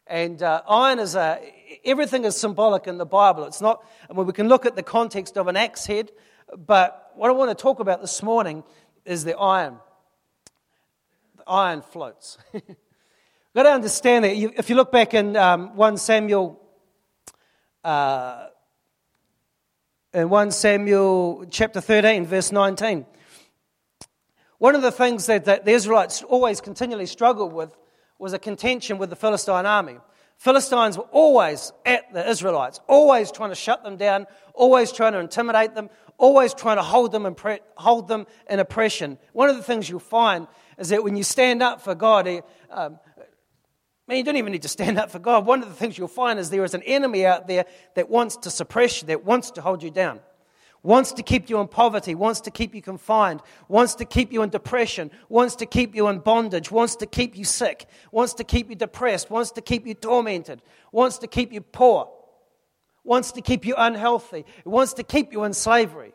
And 0.07 0.43
uh, 0.43 0.63
iron 0.69 0.99
is 0.99 1.15
a, 1.15 1.41
everything 1.85 2.25
is 2.25 2.37
symbolic 2.37 2.87
in 2.87 2.99
the 2.99 3.07
Bible. 3.07 3.45
It's 3.45 3.63
not, 3.63 3.85
I 4.09 4.13
mean, 4.13 4.27
we 4.27 4.33
can 4.33 4.49
look 4.49 4.67
at 4.67 4.77
the 4.77 4.83
context 4.83 5.39
of 5.39 5.49
an 5.49 5.57
axe 5.57 5.87
head, 5.87 6.13
but 6.57 7.13
what 7.15 7.31
I 7.31 7.33
want 7.33 7.57
to 7.57 7.61
talk 7.61 7.81
about 7.81 8.03
this 8.03 8.23
morning 8.23 8.65
is 9.05 9.25
the 9.25 9.37
iron 9.39 9.79
The 11.39 11.45
iron 11.47 11.83
floats. 11.83 12.37
You've 12.53 12.63
got 13.55 13.63
to 13.63 13.71
understand 13.71 14.25
that 14.25 14.37
if 14.59 14.69
you 14.69 14.77
look 14.77 14.93
back 14.93 15.15
in 15.15 15.37
um, 15.37 15.75
1 15.75 15.97
Samuel, 15.97 16.61
uh, 17.83 18.49
in 20.13 20.29
1 20.29 20.51
Samuel 20.51 21.47
chapter 21.51 21.81
13, 21.81 22.27
verse 22.27 22.53
19, 22.53 23.07
one 24.59 24.75
of 24.75 24.83
the 24.83 24.93
things 24.93 25.27
that, 25.27 25.47
that 25.47 25.65
the 25.65 25.73
Israelites 25.73 26.23
always 26.23 26.61
continually 26.61 27.07
struggled 27.07 27.53
with 27.53 27.75
was 28.25 28.33
a 28.33 28.39
contention 28.39 28.97
with 28.97 29.11
the 29.11 29.17
Philistine 29.17 29.67
army. 29.67 29.99
Philistines 30.39 30.97
were 30.97 31.05
always 31.13 31.73
at 31.85 32.11
the 32.15 32.27
Israelites, 32.27 32.81
always 32.89 33.31
trying 33.31 33.51
to 33.51 33.55
shut 33.55 33.85
them 33.85 33.99
down, 33.99 34.27
always 34.55 34.93
trying 34.93 35.13
to 35.13 35.19
intimidate 35.19 35.75
them, 35.75 35.91
always 36.17 36.55
trying 36.55 36.79
to 36.79 36.83
hold 36.83 37.13
them 37.13 37.27
in, 37.27 37.35
pre- 37.35 37.61
hold 37.77 38.09
them 38.09 38.27
in 38.49 38.61
oppression. 38.61 39.19
One 39.35 39.51
of 39.51 39.57
the 39.57 39.63
things 39.63 39.91
you'll 39.91 40.01
find 40.01 40.49
is 40.79 40.89
that 40.89 41.05
when 41.05 41.17
you 41.17 41.23
stand 41.23 41.63
up 41.63 41.83
for 41.83 41.95
God, 41.95 42.27
eh, 42.27 42.41
um, 42.71 42.99
Man, 44.07 44.19
you 44.19 44.25
don't 44.25 44.37
even 44.37 44.53
need 44.53 44.63
to 44.63 44.69
stand 44.69 44.99
up 44.99 45.11
for 45.11 45.19
God. 45.19 45.47
One 45.47 45.63
of 45.63 45.69
the 45.69 45.75
things 45.75 45.97
you'll 45.97 46.09
find 46.09 46.39
is 46.39 46.51
there 46.51 46.65
is 46.65 46.75
an 46.75 46.83
enemy 46.83 47.25
out 47.25 47.47
there 47.47 47.65
that 47.95 48.11
wants 48.11 48.37
to 48.39 48.51
suppress 48.51 49.01
you, 49.01 49.09
that 49.09 49.25
wants 49.25 49.53
to 49.53 49.63
hold 49.63 49.83
you 49.83 49.91
down, 49.91 50.21
wants 50.85 51.13
to 51.15 51.23
keep 51.23 51.49
you 51.51 51.59
in 51.59 51.67
poverty, 51.67 52.15
wants 52.15 52.43
to 52.43 52.51
keep 52.51 52.75
you 52.75 52.83
confined, 52.83 53.41
wants 53.69 53.97
to 53.97 54.05
keep 54.05 54.33
you 54.33 54.43
in 54.43 54.51
depression, 54.51 55.11
wants 55.29 55.57
to 55.57 55.67
keep 55.67 55.97
you 55.97 56.07
in 56.09 56.19
bondage, 56.19 56.71
wants 56.71 56.95
to 56.97 57.07
keep 57.07 57.37
you 57.37 57.45
sick, 57.45 57.89
wants 58.13 58.35
to 58.35 58.45
keep 58.45 58.69
you 58.69 58.77
depressed, 58.77 59.31
wants 59.31 59.51
to 59.51 59.63
keep 59.63 59.87
you 59.87 59.95
tormented, 59.95 60.63
wants 60.93 61.19
to 61.19 61.27
keep 61.27 61.53
you 61.53 61.63
poor, 61.63 62.11
wants 63.03 63.33
to 63.33 63.41
keep 63.41 63.65
you 63.65 63.75
unhealthy, 63.77 64.45
wants 64.65 64.93
to 64.93 65.03
keep 65.03 65.33
you 65.33 65.45
in 65.45 65.55
slavery. 65.55 66.13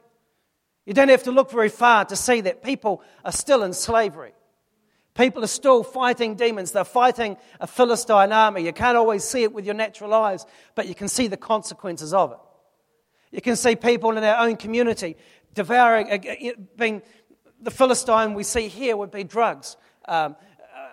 You 0.86 0.94
don't 0.94 1.10
have 1.10 1.24
to 1.24 1.32
look 1.32 1.52
very 1.52 1.70
far 1.70 2.06
to 2.06 2.16
see 2.16 2.42
that 2.42 2.64
people 2.64 3.02
are 3.26 3.32
still 3.32 3.64
in 3.64 3.74
slavery. 3.74 4.34
People 5.16 5.44
are 5.44 5.48
still 5.48 5.84
fighting 5.84 6.36
demons. 6.36 6.72
They're 6.72 6.84
fighting 6.86 7.38
a 7.60 7.68
Philistine 7.68 8.32
army. 8.32 8.64
You 8.64 8.72
can't 8.72 8.96
always 8.96 9.24
see 9.24 9.44
it 9.44 9.52
with 9.52 9.66
your 9.66 9.76
natural 9.76 10.14
eyes, 10.14 10.46
but 10.76 10.88
you 10.88 10.96
can 10.96 11.08
see 11.08 11.28
the 11.28 11.38
consequences 11.38 12.14
of 12.14 12.32
it. 12.32 12.38
You 13.32 13.42
can 13.42 13.56
see 13.56 13.76
people 13.76 14.18
in 14.18 14.24
our 14.24 14.46
own 14.46 14.58
community 14.58 15.16
devouring, 15.54 16.12
uh, 16.12 16.52
being 16.78 17.02
the 17.62 17.72
Philistine 17.72 18.34
we 18.34 18.44
see 18.44 18.68
here 18.68 18.96
would 18.96 19.12
be 19.12 19.24
drugs. 19.24 19.78
Um, 20.08 20.36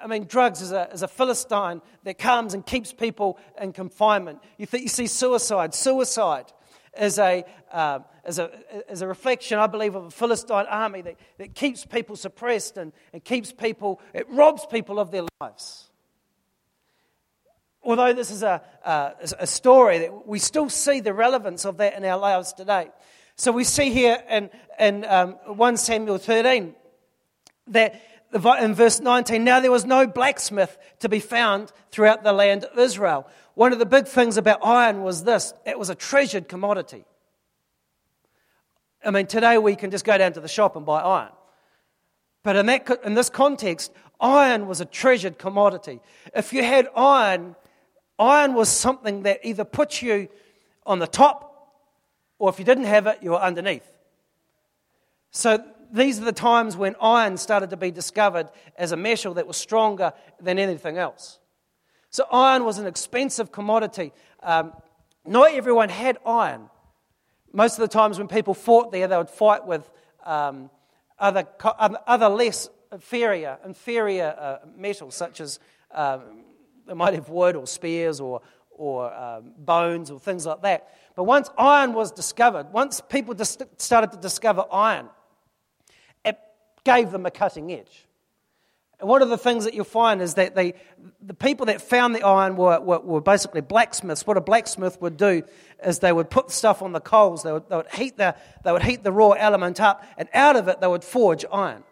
I 0.02 0.06
mean, 0.06 0.24
drugs 0.24 0.60
is 0.60 0.72
a, 0.72 0.88
is 0.92 1.02
a 1.02 1.08
Philistine 1.08 1.80
that 2.04 2.18
comes 2.18 2.54
and 2.54 2.64
keeps 2.64 2.92
people 2.92 3.38
in 3.60 3.72
confinement. 3.72 4.40
You, 4.58 4.66
th- 4.66 4.82
you 4.82 4.88
see 4.88 5.06
suicide. 5.06 5.74
Suicide 5.74 6.52
is 7.00 7.18
a, 7.18 7.44
uh, 7.72 8.00
is, 8.26 8.38
a, 8.38 8.50
is 8.90 9.02
a 9.02 9.06
reflection, 9.06 9.58
I 9.58 9.66
believe, 9.66 9.94
of 9.94 10.04
a 10.04 10.10
Philistine 10.10 10.66
army 10.68 11.02
that, 11.02 11.16
that 11.38 11.54
keeps 11.54 11.84
people 11.84 12.16
suppressed 12.16 12.76
and, 12.76 12.92
and 13.12 13.24
keeps 13.24 13.52
people, 13.52 14.00
it 14.12 14.28
robs 14.28 14.66
people 14.66 14.98
of 14.98 15.10
their 15.10 15.24
lives. 15.40 15.90
Although 17.86 18.12
this 18.14 18.32
is 18.32 18.42
a, 18.42 18.60
uh, 18.84 19.12
a 19.38 19.46
story, 19.46 19.98
that 20.00 20.26
we 20.26 20.40
still 20.40 20.68
see 20.68 20.98
the 20.98 21.14
relevance 21.14 21.64
of 21.64 21.76
that 21.76 21.96
in 21.96 22.04
our 22.04 22.18
lives 22.18 22.52
today. 22.52 22.88
So 23.36 23.52
we 23.52 23.62
see 23.62 23.90
here 23.90 24.20
in, 24.28 24.50
in 24.80 25.04
um, 25.04 25.32
1 25.46 25.76
Samuel 25.76 26.18
13 26.18 26.74
that 27.68 28.02
in 28.60 28.74
verse 28.74 28.98
19, 28.98 29.44
now 29.44 29.60
there 29.60 29.70
was 29.70 29.84
no 29.84 30.04
blacksmith 30.04 30.76
to 30.98 31.08
be 31.08 31.20
found 31.20 31.70
throughout 31.92 32.24
the 32.24 32.32
land 32.32 32.64
of 32.64 32.76
Israel. 32.76 33.28
One 33.54 33.72
of 33.72 33.78
the 33.78 33.86
big 33.86 34.08
things 34.08 34.36
about 34.36 34.66
iron 34.66 35.02
was 35.02 35.22
this 35.22 35.54
it 35.64 35.78
was 35.78 35.88
a 35.88 35.94
treasured 35.94 36.48
commodity. 36.48 37.04
I 39.04 39.12
mean, 39.12 39.26
today 39.26 39.58
we 39.58 39.76
can 39.76 39.92
just 39.92 40.04
go 40.04 40.18
down 40.18 40.32
to 40.32 40.40
the 40.40 40.48
shop 40.48 40.74
and 40.74 40.84
buy 40.84 41.02
iron. 41.02 41.32
But 42.42 42.56
in, 42.56 42.66
that, 42.66 43.00
in 43.04 43.14
this 43.14 43.30
context, 43.30 43.92
iron 44.20 44.66
was 44.66 44.80
a 44.80 44.84
treasured 44.84 45.38
commodity. 45.38 46.00
If 46.34 46.52
you 46.52 46.64
had 46.64 46.88
iron, 46.96 47.54
iron 48.18 48.54
was 48.54 48.68
something 48.68 49.22
that 49.22 49.40
either 49.44 49.64
put 49.64 50.02
you 50.02 50.28
on 50.84 50.98
the 50.98 51.06
top, 51.06 51.72
or 52.38 52.48
if 52.48 52.58
you 52.58 52.64
didn't 52.64 52.84
have 52.84 53.06
it, 53.06 53.18
you 53.22 53.30
were 53.30 53.40
underneath. 53.40 53.88
So 55.30 55.62
these 55.92 56.20
are 56.20 56.24
the 56.24 56.32
times 56.32 56.76
when 56.76 56.96
iron 57.00 57.36
started 57.36 57.70
to 57.70 57.76
be 57.76 57.90
discovered 57.90 58.48
as 58.76 58.92
a 58.92 58.96
metal 58.96 59.34
that 59.34 59.46
was 59.46 59.56
stronger 59.56 60.12
than 60.40 60.58
anything 60.58 60.98
else. 60.98 61.38
So, 62.10 62.24
iron 62.32 62.64
was 62.64 62.78
an 62.78 62.86
expensive 62.86 63.52
commodity. 63.52 64.12
Um, 64.42 64.72
not 65.26 65.52
everyone 65.52 65.88
had 65.88 66.18
iron. 66.24 66.70
Most 67.52 67.74
of 67.74 67.80
the 67.80 67.88
times 67.88 68.18
when 68.18 68.28
people 68.28 68.54
fought 68.54 68.92
there, 68.92 69.08
they 69.08 69.16
would 69.16 69.28
fight 69.28 69.66
with 69.66 69.88
um, 70.24 70.70
other, 71.18 71.46
other 71.60 72.28
less 72.28 72.68
inferior, 72.92 73.58
inferior 73.64 74.34
uh, 74.38 74.58
metals, 74.76 75.14
such 75.14 75.40
as 75.40 75.58
um, 75.92 76.44
they 76.86 76.94
might 76.94 77.14
have 77.14 77.28
wood 77.28 77.56
or 77.56 77.66
spears 77.66 78.20
or, 78.20 78.42
or 78.70 79.12
um, 79.14 79.52
bones 79.58 80.10
or 80.10 80.20
things 80.20 80.46
like 80.46 80.62
that. 80.62 80.88
But 81.14 81.24
once 81.24 81.50
iron 81.58 81.92
was 81.92 82.12
discovered, 82.12 82.72
once 82.72 83.00
people 83.00 83.34
dis- 83.34 83.58
started 83.78 84.12
to 84.12 84.18
discover 84.18 84.64
iron, 84.70 85.08
it 86.24 86.38
gave 86.84 87.10
them 87.10 87.26
a 87.26 87.30
cutting 87.30 87.72
edge. 87.72 88.06
And 88.98 89.08
one 89.10 89.20
of 89.20 89.28
the 89.28 89.36
things 89.36 89.64
that 89.64 89.74
you'll 89.74 89.84
find 89.84 90.22
is 90.22 90.34
that 90.34 90.54
they, 90.54 90.72
the 91.20 91.34
people 91.34 91.66
that 91.66 91.82
found 91.82 92.14
the 92.14 92.22
iron 92.22 92.56
were, 92.56 92.80
were, 92.80 93.00
were, 93.00 93.20
basically 93.20 93.60
blacksmiths. 93.60 94.26
What 94.26 94.38
a 94.38 94.40
blacksmith 94.40 95.00
would 95.02 95.18
do 95.18 95.42
is 95.84 95.98
they 95.98 96.12
would 96.12 96.30
put 96.30 96.50
stuff 96.50 96.80
on 96.80 96.92
the 96.92 97.00
coals, 97.00 97.42
they 97.42 97.52
would, 97.52 97.68
they 97.68 97.76
would, 97.76 97.92
heat, 97.92 98.16
the, 98.16 98.34
they 98.64 98.72
would 98.72 98.82
heat 98.82 99.04
the 99.04 99.12
raw 99.12 99.32
element 99.32 99.80
up, 99.80 100.02
and 100.16 100.30
out 100.32 100.56
of 100.56 100.68
it 100.68 100.80
they 100.80 100.86
would 100.86 101.04
forge 101.04 101.44
iron. 101.52 101.84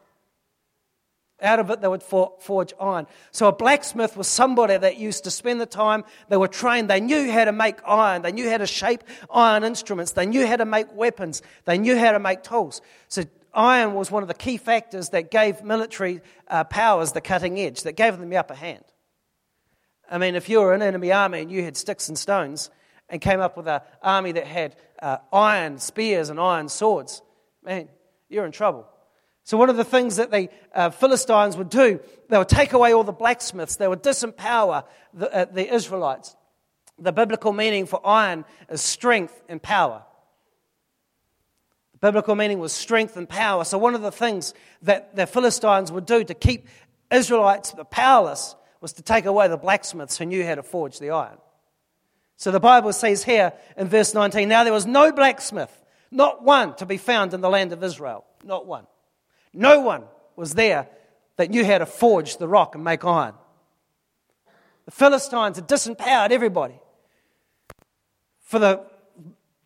Out 1.44 1.58
of 1.58 1.68
it, 1.68 1.82
they 1.82 1.88
would 1.88 2.02
forge 2.02 2.72
iron. 2.80 3.06
So, 3.30 3.48
a 3.48 3.52
blacksmith 3.52 4.16
was 4.16 4.26
somebody 4.26 4.78
that 4.78 4.96
used 4.96 5.24
to 5.24 5.30
spend 5.30 5.60
the 5.60 5.66
time, 5.66 6.04
they 6.30 6.38
were 6.38 6.48
trained, 6.48 6.88
they 6.88 7.00
knew 7.00 7.30
how 7.30 7.44
to 7.44 7.52
make 7.52 7.76
iron, 7.86 8.22
they 8.22 8.32
knew 8.32 8.48
how 8.48 8.56
to 8.56 8.66
shape 8.66 9.04
iron 9.30 9.62
instruments, 9.62 10.12
they 10.12 10.24
knew 10.24 10.46
how 10.46 10.56
to 10.56 10.64
make 10.64 10.90
weapons, 10.94 11.42
they 11.66 11.76
knew 11.76 11.98
how 11.98 12.12
to 12.12 12.18
make 12.18 12.42
tools. 12.42 12.80
So, 13.08 13.24
iron 13.52 13.92
was 13.92 14.10
one 14.10 14.22
of 14.22 14.28
the 14.28 14.34
key 14.34 14.56
factors 14.56 15.10
that 15.10 15.30
gave 15.30 15.62
military 15.62 16.22
uh, 16.48 16.64
powers 16.64 17.12
the 17.12 17.20
cutting 17.20 17.58
edge, 17.58 17.82
that 17.82 17.92
gave 17.92 18.18
them 18.18 18.30
the 18.30 18.38
upper 18.38 18.54
hand. 18.54 18.84
I 20.10 20.16
mean, 20.16 20.36
if 20.36 20.48
you 20.48 20.60
were 20.60 20.72
an 20.72 20.80
enemy 20.80 21.12
army 21.12 21.42
and 21.42 21.52
you 21.52 21.62
had 21.62 21.76
sticks 21.76 22.08
and 22.08 22.18
stones 22.18 22.70
and 23.10 23.20
came 23.20 23.40
up 23.40 23.58
with 23.58 23.68
an 23.68 23.80
army 24.02 24.32
that 24.32 24.46
had 24.46 24.76
uh, 25.02 25.18
iron 25.30 25.78
spears 25.78 26.30
and 26.30 26.40
iron 26.40 26.70
swords, 26.70 27.20
man, 27.62 27.90
you're 28.30 28.46
in 28.46 28.52
trouble. 28.52 28.88
So, 29.46 29.58
one 29.58 29.68
of 29.68 29.76
the 29.76 29.84
things 29.84 30.16
that 30.16 30.30
the 30.30 30.48
uh, 30.74 30.88
Philistines 30.88 31.54
would 31.58 31.68
do, 31.68 32.00
they 32.30 32.38
would 32.38 32.48
take 32.48 32.72
away 32.72 32.94
all 32.94 33.04
the 33.04 33.12
blacksmiths, 33.12 33.76
they 33.76 33.86
would 33.86 34.02
disempower 34.02 34.84
the, 35.12 35.32
uh, 35.32 35.44
the 35.44 35.72
Israelites. 35.72 36.34
The 36.98 37.12
biblical 37.12 37.52
meaning 37.52 37.84
for 37.84 38.00
iron 38.06 38.46
is 38.70 38.80
strength 38.80 39.42
and 39.48 39.62
power. 39.62 40.02
The 41.92 41.98
biblical 41.98 42.34
meaning 42.36 42.58
was 42.58 42.72
strength 42.72 43.18
and 43.18 43.28
power. 43.28 43.64
So, 43.64 43.76
one 43.76 43.94
of 43.94 44.00
the 44.00 44.10
things 44.10 44.54
that 44.82 45.14
the 45.14 45.26
Philistines 45.26 45.92
would 45.92 46.06
do 46.06 46.24
to 46.24 46.34
keep 46.34 46.66
Israelites 47.10 47.74
powerless 47.90 48.56
was 48.80 48.94
to 48.94 49.02
take 49.02 49.26
away 49.26 49.48
the 49.48 49.58
blacksmiths 49.58 50.16
who 50.16 50.24
knew 50.24 50.46
how 50.46 50.54
to 50.54 50.62
forge 50.62 50.98
the 50.98 51.10
iron. 51.10 51.36
So, 52.38 52.50
the 52.50 52.60
Bible 52.60 52.94
says 52.94 53.22
here 53.22 53.52
in 53.76 53.88
verse 53.88 54.14
19 54.14 54.48
Now 54.48 54.64
there 54.64 54.72
was 54.72 54.86
no 54.86 55.12
blacksmith, 55.12 55.84
not 56.10 56.42
one 56.42 56.74
to 56.76 56.86
be 56.86 56.96
found 56.96 57.34
in 57.34 57.42
the 57.42 57.50
land 57.50 57.74
of 57.74 57.84
Israel. 57.84 58.24
Not 58.42 58.66
one. 58.66 58.86
No 59.54 59.80
one 59.80 60.04
was 60.36 60.54
there 60.54 60.88
that 61.36 61.50
knew 61.50 61.64
how 61.64 61.78
to 61.78 61.86
forge 61.86 62.36
the 62.36 62.48
rock 62.48 62.74
and 62.74 62.84
make 62.84 63.04
iron. 63.04 63.34
The 64.84 64.90
Philistines 64.90 65.56
had 65.56 65.68
disempowered 65.68 66.30
everybody. 66.30 66.78
For 68.42 68.58
the 68.58 68.84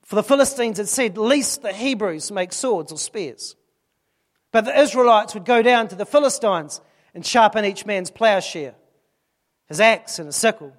for 0.05 0.17
the 0.17 0.23
Philistines 0.23 0.79
had 0.79 0.89
said, 0.89 1.19
Least 1.19 1.61
the 1.61 1.73
Hebrews 1.73 2.31
make 2.31 2.55
swords 2.55 2.93
or 2.93 2.97
spears. 2.97 3.57
But 4.53 4.65
the 4.65 4.81
Israelites 4.81 5.35
would 5.35 5.45
go 5.45 5.61
down 5.61 5.89
to 5.89 5.97
the 5.97 6.07
Philistines 6.07 6.81
and 7.15 7.27
sharpen 7.27 7.67
each 7.67 7.85
man's 7.85 8.11
plowshare, 8.11 8.75
his 9.67 9.81
axe, 9.81 10.19
and 10.19 10.25
his 10.25 10.37
sickle. 10.37 10.73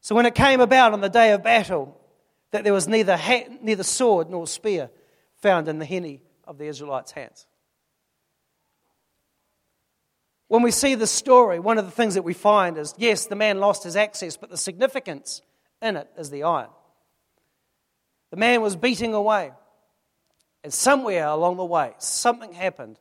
So 0.00 0.16
when 0.16 0.26
it 0.26 0.34
came 0.34 0.60
about 0.60 0.92
on 0.92 1.02
the 1.02 1.08
day 1.08 1.30
of 1.30 1.44
battle 1.44 1.96
that 2.50 2.64
there 2.64 2.72
was 2.72 2.88
neither, 2.88 3.16
hat, 3.16 3.62
neither 3.62 3.84
sword 3.84 4.28
nor 4.28 4.48
spear 4.48 4.90
found 5.36 5.68
in 5.68 5.78
the 5.78 5.84
henny 5.84 6.20
of 6.46 6.58
the 6.58 6.66
Israelites' 6.66 7.12
hands. 7.12 7.46
When 10.48 10.62
we 10.62 10.70
see 10.70 10.94
this 10.94 11.10
story, 11.10 11.58
one 11.58 11.78
of 11.78 11.84
the 11.84 11.90
things 11.90 12.14
that 12.14 12.22
we 12.22 12.34
find 12.34 12.78
is 12.78 12.94
yes, 12.98 13.26
the 13.26 13.36
man 13.36 13.58
lost 13.58 13.84
his 13.84 13.96
access, 13.96 14.36
but 14.36 14.50
the 14.50 14.56
significance 14.56 15.42
in 15.80 15.96
it 15.96 16.08
is 16.18 16.30
the 16.30 16.42
iron. 16.42 16.70
The 18.30 18.36
man 18.36 18.62
was 18.62 18.76
beating 18.76 19.14
away. 19.14 19.52
And 20.62 20.72
somewhere 20.72 21.26
along 21.26 21.56
the 21.58 21.64
way, 21.64 21.92
something 21.98 22.52
happened, 22.52 22.98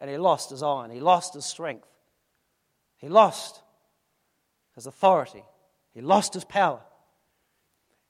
and 0.00 0.10
he 0.10 0.16
lost 0.16 0.50
his 0.50 0.62
iron. 0.62 0.90
He 0.90 1.00
lost 1.00 1.34
his 1.34 1.44
strength. 1.44 1.86
He 2.96 3.08
lost 3.08 3.62
his 4.74 4.86
authority. 4.86 5.44
He 5.92 6.00
lost 6.00 6.32
his 6.32 6.44
power. 6.44 6.80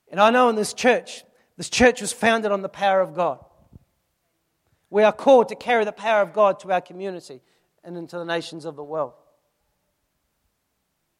And 0.09 0.19
I 0.19 0.29
know 0.29 0.49
in 0.49 0.55
this 0.55 0.73
church, 0.73 1.23
this 1.57 1.69
church 1.69 2.01
was 2.01 2.13
founded 2.13 2.51
on 2.51 2.61
the 2.61 2.69
power 2.69 3.01
of 3.01 3.15
God. 3.15 3.43
We 4.89 5.03
are 5.03 5.11
called 5.11 5.49
to 5.49 5.55
carry 5.55 5.85
the 5.85 5.91
power 5.91 6.21
of 6.21 6.33
God 6.33 6.59
to 6.61 6.71
our 6.71 6.81
community 6.81 7.41
and 7.83 7.97
into 7.97 8.17
the 8.17 8.25
nations 8.25 8.65
of 8.65 8.75
the 8.75 8.83
world. 8.83 9.13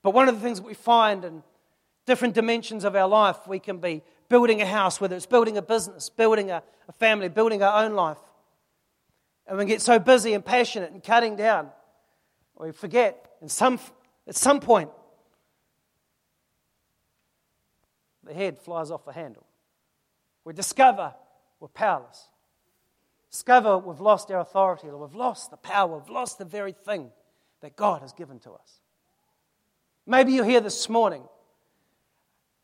But 0.02 0.12
one 0.12 0.28
of 0.28 0.36
the 0.36 0.42
things 0.42 0.60
that 0.60 0.66
we 0.66 0.74
find 0.74 1.24
in 1.26 1.44
different 2.06 2.34
dimensions 2.34 2.84
of 2.84 2.96
our 2.96 3.08
life, 3.08 3.48
we 3.48 3.60
can 3.60 3.78
be 3.78 4.02
building 4.30 4.62
a 4.62 4.66
house, 4.66 5.00
whether 5.00 5.16
it's 5.16 5.26
building 5.26 5.58
a 5.58 5.62
business, 5.62 6.10
building 6.10 6.52
a, 6.52 6.64
a 6.88 6.92
family, 6.94 7.30
building 7.30 7.62
our 7.62 7.84
own 7.84 7.94
life. 7.94 8.18
And 9.48 9.58
we 9.58 9.66
get 9.66 9.82
so 9.82 10.00
busy 10.00 10.34
and 10.34 10.46
passionate 10.46 10.92
and 10.92 11.04
cutting 11.04 11.36
down, 11.36 11.70
we 12.58 12.72
forget 12.72 13.32
in 13.42 13.50
some, 13.50 13.80
at 14.28 14.36
some 14.36 14.60
point 14.60 14.90
the 18.24 18.34
head 18.34 18.60
flies 18.60 18.92
off 18.92 19.06
the 19.06 19.14
handle. 19.14 19.46
We 20.44 20.54
discover 20.54 21.14
we're 21.60 21.68
powerless. 21.70 22.29
Discover 23.32 23.80
we've 23.80 24.00
lost 24.00 24.32
our 24.32 24.40
authority, 24.40 24.88
we've 24.88 25.16
lost 25.16 25.52
the 25.52 25.58
power, 25.58 25.98
we've 25.98 26.10
lost 26.10 26.38
the 26.40 26.46
very 26.46 26.72
thing 26.72 27.12
that 27.62 27.76
God 27.76 28.02
has 28.02 28.14
given 28.14 28.40
to 28.40 28.52
us. 28.52 28.80
Maybe 30.08 30.32
you're 30.32 30.46
here 30.46 30.62
this 30.62 30.90
morning 30.90 31.24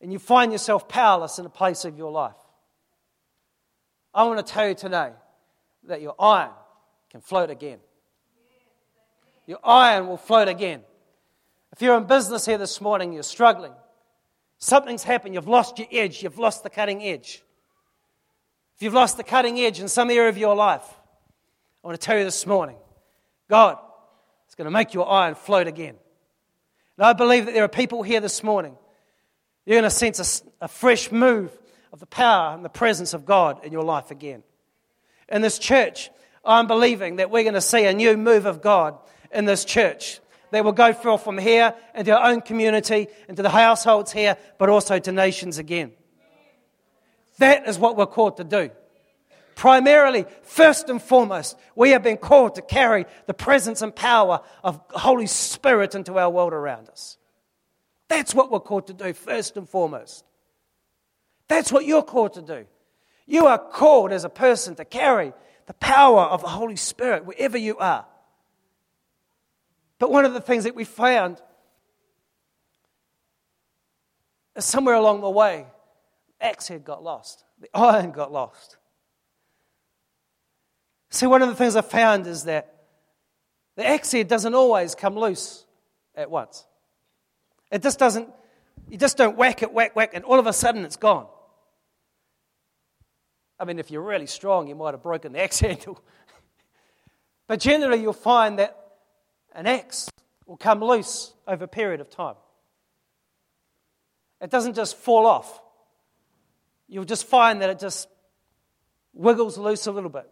and 0.00 0.12
you 0.12 0.18
find 0.18 0.52
yourself 0.52 0.88
powerless 0.88 1.38
in 1.38 1.46
a 1.46 1.50
place 1.50 1.84
of 1.84 1.96
your 1.96 2.10
life, 2.10 2.34
I 4.12 4.24
want 4.24 4.44
to 4.44 4.52
tell 4.52 4.66
you 4.66 4.74
today 4.74 5.12
that 5.84 6.00
your 6.00 6.14
iron 6.18 6.52
can 7.10 7.20
float 7.20 7.50
again. 7.50 7.78
Your 9.46 9.58
iron 9.62 10.08
will 10.08 10.16
float 10.16 10.48
again. 10.48 10.82
If 11.72 11.82
you're 11.82 11.96
in 11.96 12.04
business 12.04 12.46
here 12.46 12.58
this 12.58 12.80
morning, 12.80 13.12
you're 13.12 13.22
struggling, 13.22 13.72
something's 14.58 15.04
happened, 15.04 15.34
you've 15.34 15.48
lost 15.48 15.78
your 15.78 15.88
edge, 15.92 16.22
you've 16.22 16.38
lost 16.38 16.62
the 16.62 16.70
cutting 16.70 17.02
edge. 17.02 17.42
If 18.76 18.82
you've 18.82 18.94
lost 18.94 19.16
the 19.16 19.24
cutting 19.24 19.58
edge 19.58 19.80
in 19.80 19.88
some 19.88 20.10
area 20.10 20.28
of 20.28 20.36
your 20.36 20.54
life, 20.54 20.84
I 21.82 21.86
want 21.86 21.98
to 21.98 22.04
tell 22.04 22.18
you 22.18 22.24
this 22.24 22.46
morning 22.46 22.76
God 23.48 23.78
is 24.48 24.54
going 24.54 24.66
to 24.66 24.70
make 24.70 24.92
your 24.92 25.08
iron 25.08 25.34
float 25.34 25.66
again. 25.66 25.96
And 26.98 27.06
I 27.06 27.14
believe 27.14 27.46
that 27.46 27.54
there 27.54 27.64
are 27.64 27.68
people 27.68 28.02
here 28.02 28.20
this 28.20 28.42
morning, 28.42 28.76
you're 29.64 29.80
going 29.80 29.84
to 29.84 29.90
sense 29.90 30.42
a, 30.60 30.64
a 30.66 30.68
fresh 30.68 31.10
move 31.10 31.50
of 31.90 32.00
the 32.00 32.06
power 32.06 32.54
and 32.54 32.62
the 32.62 32.68
presence 32.68 33.14
of 33.14 33.24
God 33.24 33.64
in 33.64 33.72
your 33.72 33.82
life 33.82 34.10
again. 34.10 34.42
In 35.30 35.40
this 35.40 35.58
church, 35.58 36.10
I'm 36.44 36.66
believing 36.66 37.16
that 37.16 37.30
we're 37.30 37.44
going 37.44 37.54
to 37.54 37.62
see 37.62 37.86
a 37.86 37.94
new 37.94 38.16
move 38.18 38.44
of 38.44 38.60
God 38.60 38.98
in 39.32 39.46
this 39.46 39.64
church 39.64 40.20
that 40.50 40.64
will 40.64 40.72
go 40.72 40.92
forth 40.92 41.24
from 41.24 41.38
here 41.38 41.74
into 41.94 42.16
our 42.16 42.30
own 42.30 42.42
community, 42.42 43.08
into 43.28 43.42
the 43.42 43.50
households 43.50 44.12
here, 44.12 44.36
but 44.58 44.68
also 44.68 44.98
to 44.98 45.12
nations 45.12 45.56
again. 45.58 45.92
That 47.38 47.66
is 47.66 47.78
what 47.78 47.96
we're 47.96 48.06
called 48.06 48.38
to 48.38 48.44
do. 48.44 48.70
Primarily, 49.54 50.26
first 50.42 50.90
and 50.90 51.00
foremost, 51.00 51.56
we 51.74 51.90
have 51.90 52.02
been 52.02 52.18
called 52.18 52.56
to 52.56 52.62
carry 52.62 53.06
the 53.26 53.34
presence 53.34 53.80
and 53.80 53.94
power 53.94 54.40
of 54.62 54.80
Holy 54.90 55.26
Spirit 55.26 55.94
into 55.94 56.18
our 56.18 56.28
world 56.28 56.52
around 56.52 56.90
us. 56.90 57.16
That's 58.08 58.34
what 58.34 58.50
we're 58.50 58.60
called 58.60 58.86
to 58.88 58.92
do, 58.92 59.12
first 59.12 59.56
and 59.56 59.68
foremost. 59.68 60.24
That's 61.48 61.72
what 61.72 61.86
you're 61.86 62.02
called 62.02 62.34
to 62.34 62.42
do. 62.42 62.66
You 63.26 63.46
are 63.46 63.58
called 63.58 64.12
as 64.12 64.24
a 64.24 64.28
person 64.28 64.74
to 64.76 64.84
carry 64.84 65.32
the 65.66 65.74
power 65.74 66.22
of 66.22 66.42
the 66.42 66.48
Holy 66.48 66.76
Spirit 66.76 67.24
wherever 67.24 67.58
you 67.58 67.78
are. 67.78 68.06
But 69.98 70.12
one 70.12 70.24
of 70.24 70.34
the 70.34 70.40
things 70.40 70.64
that 70.64 70.74
we 70.74 70.84
found 70.84 71.40
is 74.54 74.64
somewhere 74.64 74.94
along 74.94 75.22
the 75.22 75.30
way, 75.30 75.66
axe 76.40 76.68
head 76.68 76.84
got 76.84 77.02
lost, 77.02 77.44
the 77.60 77.68
iron 77.74 78.10
got 78.10 78.32
lost. 78.32 78.76
See, 81.10 81.26
one 81.26 81.42
of 81.42 81.48
the 81.48 81.54
things 81.54 81.76
I 81.76 81.82
found 81.82 82.26
is 82.26 82.44
that 82.44 82.74
the 83.76 83.86
axe 83.86 84.12
head 84.12 84.28
doesn't 84.28 84.54
always 84.54 84.94
come 84.94 85.16
loose 85.16 85.64
at 86.14 86.30
once. 86.30 86.66
It 87.70 87.82
just 87.82 87.98
doesn't, 87.98 88.28
you 88.88 88.98
just 88.98 89.16
don't 89.16 89.36
whack 89.36 89.62
it, 89.62 89.72
whack, 89.72 89.94
whack, 89.94 90.10
and 90.14 90.24
all 90.24 90.38
of 90.38 90.46
a 90.46 90.52
sudden 90.52 90.84
it's 90.84 90.96
gone. 90.96 91.26
I 93.58 93.64
mean, 93.64 93.78
if 93.78 93.90
you're 93.90 94.02
really 94.02 94.26
strong, 94.26 94.68
you 94.68 94.74
might 94.74 94.92
have 94.92 95.02
broken 95.02 95.32
the 95.32 95.42
axe 95.42 95.60
handle. 95.60 96.02
but 97.46 97.60
generally, 97.60 98.00
you'll 98.00 98.12
find 98.12 98.58
that 98.58 98.76
an 99.54 99.66
axe 99.66 100.08
will 100.46 100.56
come 100.56 100.82
loose 100.82 101.32
over 101.46 101.64
a 101.64 101.68
period 101.68 102.00
of 102.00 102.10
time. 102.10 102.36
It 104.40 104.50
doesn't 104.50 104.74
just 104.74 104.96
fall 104.96 105.26
off. 105.26 105.60
You'll 106.88 107.04
just 107.04 107.26
find 107.26 107.62
that 107.62 107.70
it 107.70 107.78
just 107.78 108.08
wiggles 109.12 109.58
loose 109.58 109.86
a 109.86 109.92
little 109.92 110.10
bit, 110.10 110.28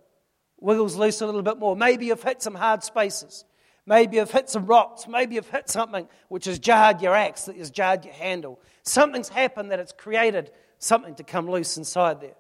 wiggles 0.61 0.97
loose 0.97 1.21
a 1.21 1.27
little 1.27 1.43
bit 1.43 1.59
more. 1.59 1.75
Maybe 1.75 2.07
you've 2.07 2.23
hit 2.23 2.43
some 2.43 2.55
hard 2.55 2.85
spaces. 2.85 3.45
Maybe 3.87 4.17
you've 4.17 4.31
hit 4.31 4.49
some 4.49 4.67
rocks. 4.67 5.07
Maybe 5.07 5.35
you've 5.35 5.51
hit 5.51 5.69
something 5.69 6.09
which 6.29 6.47
has 6.47 6.59
jarred 6.59 7.03
your 7.03 7.15
axe, 7.15 7.45
that 7.45 7.57
has 7.57 7.71
jarred 7.71 8.05
your 8.05 8.15
handle. 8.15 8.61
Something's 8.83 9.29
happened 9.29 9.71
that 9.73 9.79
it's 9.79 9.93
created 9.93 10.51
something 10.79 11.15
to 11.17 11.25
come 11.25 11.51
loose 11.51 11.77
inside 11.77 12.21
there. 12.21 12.37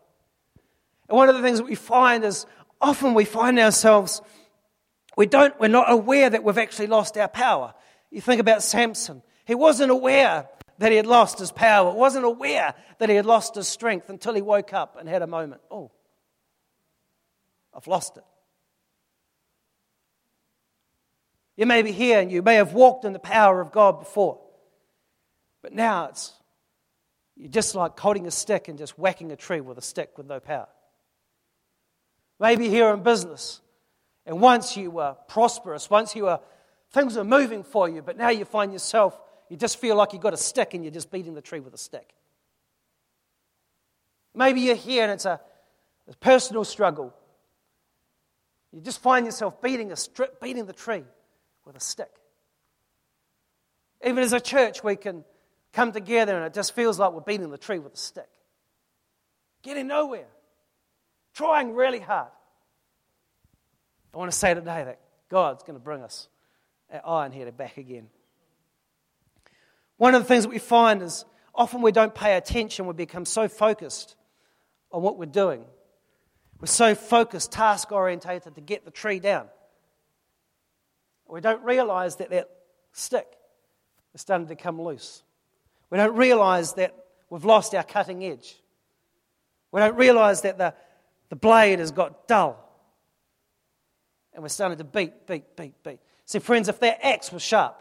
And 1.08 1.16
one 1.16 1.28
of 1.28 1.34
the 1.34 1.42
things 1.42 1.58
that 1.58 1.66
we 1.66 1.74
find 1.74 2.24
is 2.24 2.46
often 2.80 3.14
we 3.14 3.24
find 3.24 3.58
ourselves, 3.58 4.22
we 5.16 5.26
don't, 5.26 5.58
we're 5.60 5.68
not 5.68 5.90
aware 5.90 6.30
that 6.30 6.42
we've 6.42 6.58
actually 6.58 6.86
lost 6.86 7.18
our 7.18 7.28
power. 7.28 7.74
You 8.10 8.20
think 8.20 8.40
about 8.40 8.62
Samson. 8.62 9.22
He 9.44 9.54
wasn't 9.54 9.90
aware 9.90 10.48
that 10.78 10.90
he 10.90 10.96
had 10.96 11.06
lost 11.06 11.38
his 11.38 11.52
power, 11.52 11.92
wasn't 11.92 12.24
aware 12.24 12.74
that 12.98 13.08
he 13.08 13.14
had 13.14 13.26
lost 13.26 13.54
his 13.54 13.68
strength 13.68 14.08
until 14.08 14.34
he 14.34 14.42
woke 14.42 14.72
up 14.72 14.96
and 14.98 15.08
had 15.08 15.22
a 15.22 15.26
moment. 15.26 15.60
Oh, 15.70 15.90
I've 17.74 17.86
lost 17.86 18.16
it. 18.16 18.24
You 21.56 21.66
may 21.66 21.82
be 21.82 21.92
here 21.92 22.20
and 22.20 22.32
you 22.32 22.42
may 22.42 22.56
have 22.56 22.72
walked 22.72 23.04
in 23.04 23.12
the 23.12 23.18
power 23.18 23.60
of 23.60 23.70
God 23.70 24.00
before, 24.00 24.40
but 25.62 25.72
now 25.72 26.06
it's 26.06 26.32
you're 27.36 27.50
just 27.50 27.74
like 27.74 27.98
holding 27.98 28.26
a 28.26 28.30
stick 28.30 28.68
and 28.68 28.78
just 28.78 28.98
whacking 28.98 29.32
a 29.32 29.36
tree 29.36 29.60
with 29.60 29.78
a 29.78 29.82
stick 29.82 30.16
with 30.16 30.26
no 30.26 30.40
power. 30.40 30.68
Maybe 32.38 32.68
here 32.68 32.90
in 32.90 33.02
business. 33.02 33.60
And 34.26 34.40
once 34.40 34.76
you 34.76 34.90
were 34.90 35.16
prosperous, 35.28 35.90
once 35.90 36.14
you 36.14 36.24
were, 36.24 36.40
things 36.92 37.16
were 37.16 37.24
moving 37.24 37.62
for 37.62 37.88
you, 37.88 38.02
but 38.02 38.16
now 38.16 38.30
you 38.30 38.44
find 38.44 38.72
yourself, 38.72 39.18
you 39.48 39.56
just 39.56 39.78
feel 39.78 39.96
like 39.96 40.12
you've 40.12 40.22
got 40.22 40.34
a 40.34 40.38
stick 40.38 40.74
and 40.74 40.84
you're 40.84 40.92
just 40.92 41.10
beating 41.10 41.34
the 41.34 41.42
tree 41.42 41.60
with 41.60 41.74
a 41.74 41.78
stick. 41.78 42.14
Maybe 44.34 44.62
you're 44.62 44.74
here 44.74 45.04
and 45.04 45.12
it's 45.12 45.26
a, 45.26 45.40
a 46.08 46.16
personal 46.16 46.64
struggle. 46.64 47.14
You 48.72 48.80
just 48.80 49.00
find 49.00 49.26
yourself 49.26 49.62
beating, 49.62 49.92
a 49.92 49.96
strip, 49.96 50.40
beating 50.40 50.66
the 50.66 50.72
tree 50.72 51.04
with 51.64 51.76
a 51.76 51.80
stick. 51.80 52.10
Even 54.04 54.22
as 54.22 54.32
a 54.32 54.40
church, 54.40 54.82
we 54.82 54.96
can 54.96 55.24
come 55.72 55.92
together 55.92 56.36
and 56.36 56.44
it 56.44 56.54
just 56.54 56.74
feels 56.74 56.98
like 56.98 57.12
we're 57.12 57.20
beating 57.20 57.50
the 57.50 57.58
tree 57.58 57.78
with 57.78 57.94
a 57.94 57.98
stick. 57.98 58.28
Getting 59.62 59.86
nowhere 59.86 60.26
trying 61.34 61.74
really 61.74 61.98
hard. 61.98 62.30
I 64.14 64.16
want 64.16 64.30
to 64.30 64.36
say 64.36 64.54
today 64.54 64.84
that 64.84 65.00
God's 65.28 65.64
going 65.64 65.78
to 65.78 65.84
bring 65.84 66.02
us 66.02 66.28
our 66.90 67.22
iron 67.22 67.32
here 67.32 67.50
back 67.52 67.76
again. 67.76 68.08
One 69.96 70.14
of 70.14 70.22
the 70.22 70.28
things 70.28 70.44
that 70.44 70.50
we 70.50 70.58
find 70.58 71.02
is 71.02 71.24
often 71.54 71.82
we 71.82 71.92
don't 71.92 72.14
pay 72.14 72.36
attention, 72.36 72.86
we 72.86 72.94
become 72.94 73.24
so 73.24 73.48
focused 73.48 74.16
on 74.90 75.02
what 75.02 75.18
we're 75.18 75.26
doing. 75.26 75.64
We're 76.60 76.66
so 76.66 76.94
focused, 76.94 77.52
task 77.52 77.92
orientated 77.92 78.54
to 78.54 78.60
get 78.60 78.84
the 78.84 78.90
tree 78.90 79.20
down. 79.20 79.48
We 81.28 81.40
don't 81.40 81.62
realize 81.62 82.16
that 82.16 82.30
that 82.30 82.48
stick 82.92 83.26
is 84.14 84.20
starting 84.20 84.46
to 84.48 84.56
come 84.56 84.80
loose. 84.80 85.22
We 85.90 85.98
don't 85.98 86.16
realize 86.16 86.74
that 86.74 86.94
we've 87.30 87.44
lost 87.44 87.74
our 87.74 87.82
cutting 87.82 88.24
edge. 88.24 88.56
We 89.72 89.80
don't 89.80 89.96
realize 89.96 90.42
that 90.42 90.58
the, 90.58 90.74
the 91.28 91.36
blade 91.36 91.80
has 91.80 91.90
got 91.90 92.28
dull. 92.28 92.60
And 94.32 94.42
we're 94.42 94.48
starting 94.48 94.78
to 94.78 94.84
beat, 94.84 95.26
beat, 95.26 95.56
beat, 95.56 95.74
beat. 95.82 96.00
See, 96.24 96.38
friends, 96.38 96.68
if 96.68 96.80
that 96.80 97.04
axe 97.04 97.32
was 97.32 97.42
sharp, 97.42 97.80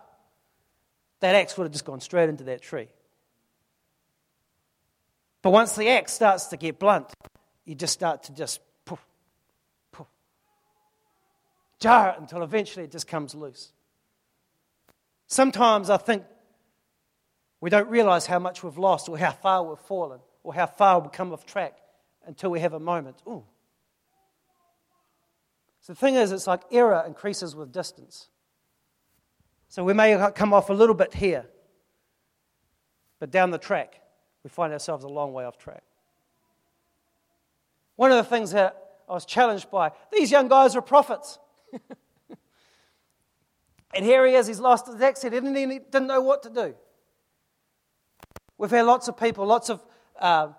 that 1.24 1.36
axe 1.36 1.58
would 1.58 1.64
have 1.64 1.72
just 1.72 1.86
gone 1.86 2.02
straight 2.02 2.28
into 2.28 2.44
that 2.44 2.62
tree. 2.62 2.90
But 5.42 5.52
once 5.52 5.74
the 5.74 5.88
axe 5.88 6.12
starts 6.12 6.48
to 6.48 6.58
get 6.58 6.80
blunt, 6.80 7.14
you 7.64 7.76
just 7.76 7.94
start 7.94 8.24
to 8.24 8.34
just 8.34 8.60
poof, 8.84 9.00
poof, 9.94 10.08
jar 11.80 12.10
it 12.10 12.16
until 12.20 12.44
eventually 12.44 12.84
it 12.84 12.92
just 12.92 13.08
comes 13.08 13.34
loose. 13.34 13.72
Sometimes 15.28 15.90
I 15.90 15.96
think 15.96 16.26
we 17.62 17.70
don't 17.70 17.88
realize 17.88 18.26
how 18.26 18.40
much 18.40 18.62
we've 18.62 18.78
lost 18.78 19.08
or 19.08 19.18
how 19.18 19.32
far 19.32 19.64
we've 19.64 19.80
fallen 19.80 20.20
or 20.44 20.54
how 20.54 20.66
far 20.66 21.00
we've 21.00 21.14
come 21.14 21.32
off 21.32 21.46
track 21.46 21.78
until 22.28 22.52
we 22.52 22.60
have 22.60 22.74
a 22.74 22.82
moment. 22.82 23.16
Ooh. 23.26 23.46
So 25.80 25.94
the 25.94 26.00
thing 26.00 26.16
is, 26.16 26.34
it's 26.34 26.48
like 26.48 26.64
error 26.70 27.02
increases 27.08 27.56
with 27.56 27.72
distance. 27.72 28.28
So 29.74 29.84
we 29.84 29.96
may 29.96 30.16
come 30.36 30.54
off 30.54 30.70
a 30.70 30.74
little 30.74 30.94
bit 30.94 31.16
here, 31.16 31.48
but 33.20 33.32
down 33.32 33.50
the 33.50 33.58
track, 33.58 34.00
we 34.44 34.50
find 34.52 34.72
ourselves 34.72 35.04
a 35.04 35.08
long 35.08 35.34
way 35.34 35.46
off 35.46 35.58
track. 35.58 35.82
One 37.96 38.12
of 38.12 38.18
the 38.18 38.24
things 38.24 38.52
that 38.52 38.78
I 39.10 39.14
was 39.14 39.26
challenged 39.26 39.72
by 39.72 39.92
these 40.12 40.30
young 40.30 40.48
guys 40.48 40.76
are 40.76 40.82
prophets. 40.84 41.40
and 43.96 44.06
here 44.06 44.28
he 44.28 44.36
is, 44.36 44.46
he's 44.46 44.60
lost 44.60 44.86
his 44.86 45.02
accent, 45.02 45.34
and 45.34 45.58
he 45.58 45.66
didn't 45.66 46.06
know 46.06 46.22
what 46.22 46.44
to 46.44 46.52
do. 46.52 46.76
We've 48.60 48.70
had 48.70 48.86
lots 48.86 49.08
of 49.08 49.18
people, 49.18 49.48
lots 49.48 49.72
of 49.72 49.84
uh, 50.20 50.50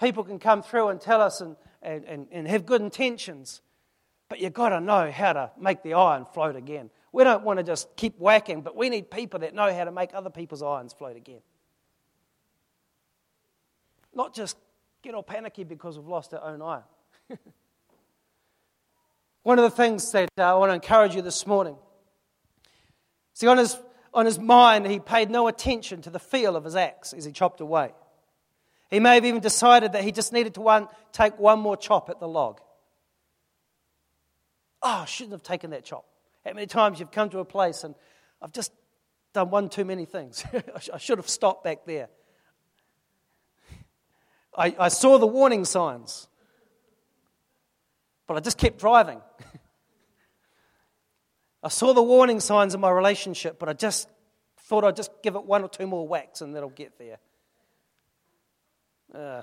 people 0.00 0.24
can 0.24 0.40
come 0.40 0.64
through 0.64 0.88
and 0.88 1.00
tell 1.00 1.20
us 1.20 1.40
and, 1.40 1.54
and, 1.82 2.04
and, 2.04 2.26
and 2.32 2.48
have 2.48 2.66
good 2.66 2.80
intentions, 2.80 3.60
but 4.28 4.40
you've 4.40 4.54
got 4.54 4.70
to 4.70 4.80
know 4.80 5.12
how 5.12 5.34
to 5.34 5.52
make 5.56 5.84
the 5.84 5.94
iron 5.94 6.24
float 6.24 6.56
again. 6.56 6.90
We 7.12 7.24
don't 7.24 7.44
want 7.44 7.58
to 7.58 7.62
just 7.62 7.94
keep 7.96 8.18
whacking, 8.18 8.62
but 8.62 8.76
we 8.76 8.88
need 8.88 9.10
people 9.10 9.40
that 9.40 9.54
know 9.54 9.72
how 9.72 9.84
to 9.84 9.92
make 9.92 10.10
other 10.12 10.30
people's 10.30 10.62
irons 10.62 10.92
float 10.92 11.16
again. 11.16 11.40
Not 14.14 14.34
just 14.34 14.56
get 15.02 15.14
all 15.14 15.22
panicky 15.22 15.64
because 15.64 15.98
we've 15.98 16.08
lost 16.08 16.34
our 16.34 16.42
own 16.42 16.62
iron. 16.62 16.82
One 19.42 19.58
of 19.58 19.62
the 19.62 19.70
things 19.70 20.10
that 20.12 20.28
uh, 20.36 20.42
I 20.42 20.54
want 20.54 20.70
to 20.70 20.74
encourage 20.74 21.14
you 21.14 21.22
this 21.22 21.46
morning 21.46 21.76
see, 23.34 23.46
on 23.46 23.58
his, 23.58 23.78
on 24.12 24.26
his 24.26 24.38
mind, 24.38 24.86
he 24.86 24.98
paid 24.98 25.30
no 25.30 25.46
attention 25.46 26.02
to 26.02 26.10
the 26.10 26.18
feel 26.18 26.56
of 26.56 26.64
his 26.64 26.74
axe 26.74 27.12
as 27.12 27.24
he 27.24 27.32
chopped 27.32 27.60
away. 27.60 27.92
He 28.90 29.00
may 29.00 29.14
have 29.14 29.24
even 29.24 29.40
decided 29.40 29.92
that 29.92 30.04
he 30.04 30.12
just 30.12 30.32
needed 30.32 30.54
to 30.54 30.60
one, 30.60 30.88
take 31.12 31.38
one 31.38 31.60
more 31.60 31.76
chop 31.76 32.08
at 32.08 32.20
the 32.20 32.28
log. 32.28 32.60
Oh, 34.82 35.02
I 35.02 35.04
shouldn't 35.04 35.32
have 35.32 35.42
taken 35.42 35.70
that 35.70 35.84
chop. 35.84 36.06
How 36.46 36.52
many 36.52 36.66
times 36.66 37.00
you've 37.00 37.10
come 37.10 37.28
to 37.30 37.40
a 37.40 37.44
place 37.44 37.82
and 37.82 37.94
I've 38.40 38.52
just 38.52 38.72
done 39.32 39.50
one 39.50 39.68
too 39.68 39.84
many 39.84 40.04
things. 40.04 40.44
I 40.94 40.98
should 40.98 41.18
have 41.18 41.28
stopped 41.28 41.64
back 41.64 41.84
there. 41.86 42.08
I, 44.56 44.74
I 44.78 44.88
saw 44.88 45.18
the 45.18 45.26
warning 45.26 45.64
signs. 45.64 46.28
But 48.26 48.36
I 48.36 48.40
just 48.40 48.58
kept 48.58 48.78
driving. 48.78 49.20
I 51.62 51.68
saw 51.68 51.92
the 51.92 52.02
warning 52.02 52.38
signs 52.38 52.74
in 52.74 52.80
my 52.80 52.90
relationship, 52.90 53.58
but 53.58 53.68
I 53.68 53.72
just 53.72 54.08
thought 54.60 54.84
I'd 54.84 54.96
just 54.96 55.10
give 55.22 55.34
it 55.34 55.44
one 55.44 55.62
or 55.62 55.68
two 55.68 55.86
more 55.86 56.06
whacks 56.06 56.42
and 56.42 56.54
that'll 56.54 56.70
get 56.70 56.98
there. 56.98 57.18
Uh, 59.12 59.42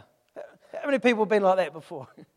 how 0.82 0.86
many 0.86 1.00
people 1.00 1.24
have 1.24 1.30
been 1.30 1.44
like 1.44 1.58
that 1.58 1.74
before? 1.74 2.08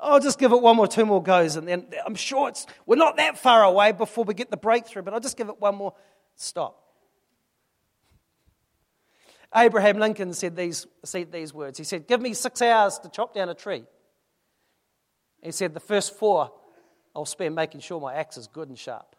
I'll 0.00 0.20
just 0.20 0.38
give 0.38 0.52
it 0.52 0.60
one 0.60 0.78
or 0.78 0.86
two 0.86 1.06
more 1.06 1.22
goes, 1.22 1.56
and 1.56 1.66
then 1.68 1.86
I'm 2.04 2.14
sure 2.14 2.48
it's, 2.48 2.66
we're 2.84 2.96
not 2.96 3.16
that 3.16 3.38
far 3.38 3.62
away 3.62 3.92
before 3.92 4.24
we 4.24 4.34
get 4.34 4.50
the 4.50 4.56
breakthrough, 4.56 5.02
but 5.02 5.14
I'll 5.14 5.20
just 5.20 5.36
give 5.36 5.48
it 5.48 5.60
one 5.60 5.76
more 5.76 5.94
stop. 6.34 6.80
Abraham 9.54 9.98
Lincoln 9.98 10.32
said 10.32 10.56
these, 10.56 10.86
said 11.04 11.30
these 11.30 11.54
words. 11.54 11.78
He 11.78 11.84
said, 11.84 12.08
Give 12.08 12.20
me 12.20 12.34
six 12.34 12.60
hours 12.60 12.98
to 13.00 13.08
chop 13.08 13.34
down 13.34 13.48
a 13.48 13.54
tree. 13.54 13.84
He 15.42 15.52
said, 15.52 15.74
The 15.74 15.80
first 15.80 16.16
four 16.16 16.50
I'll 17.14 17.24
spend 17.24 17.54
making 17.54 17.80
sure 17.80 18.00
my 18.00 18.14
axe 18.14 18.36
is 18.36 18.48
good 18.48 18.68
and 18.68 18.78
sharp. 18.78 19.14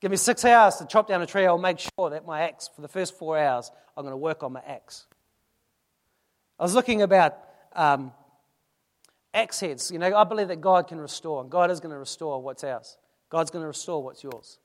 Give 0.00 0.10
me 0.10 0.16
six 0.16 0.44
hours 0.44 0.76
to 0.76 0.86
chop 0.86 1.08
down 1.08 1.22
a 1.22 1.26
tree. 1.26 1.46
I'll 1.46 1.58
make 1.58 1.78
sure 1.78 2.10
that 2.10 2.24
my 2.24 2.42
axe, 2.42 2.68
for 2.74 2.82
the 2.82 2.88
first 2.88 3.18
four 3.18 3.38
hours, 3.38 3.70
I'm 3.96 4.04
going 4.04 4.12
to 4.12 4.16
work 4.16 4.42
on 4.42 4.52
my 4.52 4.62
axe. 4.66 5.06
I 6.58 6.62
was 6.62 6.74
looking 6.74 7.02
about 7.02 7.36
um, 7.74 8.12
axe 9.34 9.60
heads. 9.60 9.90
You 9.90 9.98
know, 9.98 10.16
I 10.16 10.24
believe 10.24 10.48
that 10.48 10.60
God 10.60 10.88
can 10.88 11.00
restore, 11.00 11.40
and 11.40 11.50
God 11.50 11.70
is 11.70 11.80
going 11.80 11.92
to 11.92 11.98
restore 11.98 12.40
what's 12.40 12.62
ours. 12.62 12.96
God's 13.28 13.50
going 13.50 13.62
to 13.62 13.68
restore 13.68 14.02
what's 14.02 14.22
yours. 14.22 14.58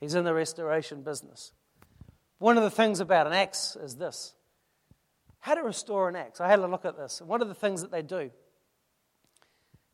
He's 0.00 0.14
in 0.14 0.24
the 0.24 0.34
restoration 0.34 1.02
business. 1.02 1.52
One 2.38 2.56
of 2.56 2.62
the 2.62 2.70
things 2.70 3.00
about 3.00 3.26
an 3.26 3.32
axe 3.32 3.76
is 3.82 3.96
this 3.96 4.34
how 5.40 5.54
to 5.54 5.62
restore 5.62 6.08
an 6.08 6.16
axe. 6.16 6.40
I 6.40 6.48
had 6.48 6.58
a 6.58 6.66
look 6.66 6.84
at 6.84 6.96
this. 6.96 7.22
One 7.22 7.40
of 7.40 7.48
the 7.48 7.54
things 7.54 7.82
that 7.82 7.90
they 7.90 8.02
do 8.02 8.30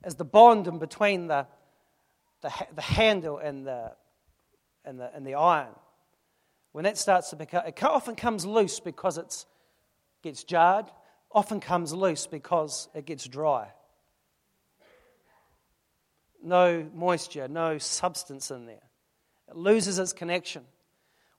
is 0.04 0.14
the 0.14 0.24
bond 0.24 0.66
in 0.66 0.78
between 0.78 1.28
the, 1.28 1.46
the, 2.40 2.50
the 2.74 2.82
handle 2.82 3.38
and 3.38 3.66
the, 3.66 3.92
and, 4.84 4.98
the, 4.98 5.10
the 5.20 5.34
iron. 5.34 5.74
When 6.72 6.84
that 6.84 6.98
starts 6.98 7.30
to 7.30 7.36
become, 7.36 7.64
it 7.66 7.82
often 7.82 8.16
comes 8.16 8.44
loose 8.44 8.80
because 8.80 9.16
it 9.18 9.44
gets 10.22 10.42
jarred, 10.44 10.86
often 11.30 11.60
comes 11.60 11.92
loose 11.92 12.26
because 12.26 12.88
it 12.94 13.06
gets 13.06 13.26
dry. 13.26 13.68
No 16.42 16.88
moisture, 16.94 17.48
no 17.48 17.78
substance 17.78 18.50
in 18.50 18.66
there. 18.66 18.82
It 19.48 19.56
loses 19.56 19.98
its 19.98 20.12
connection. 20.12 20.64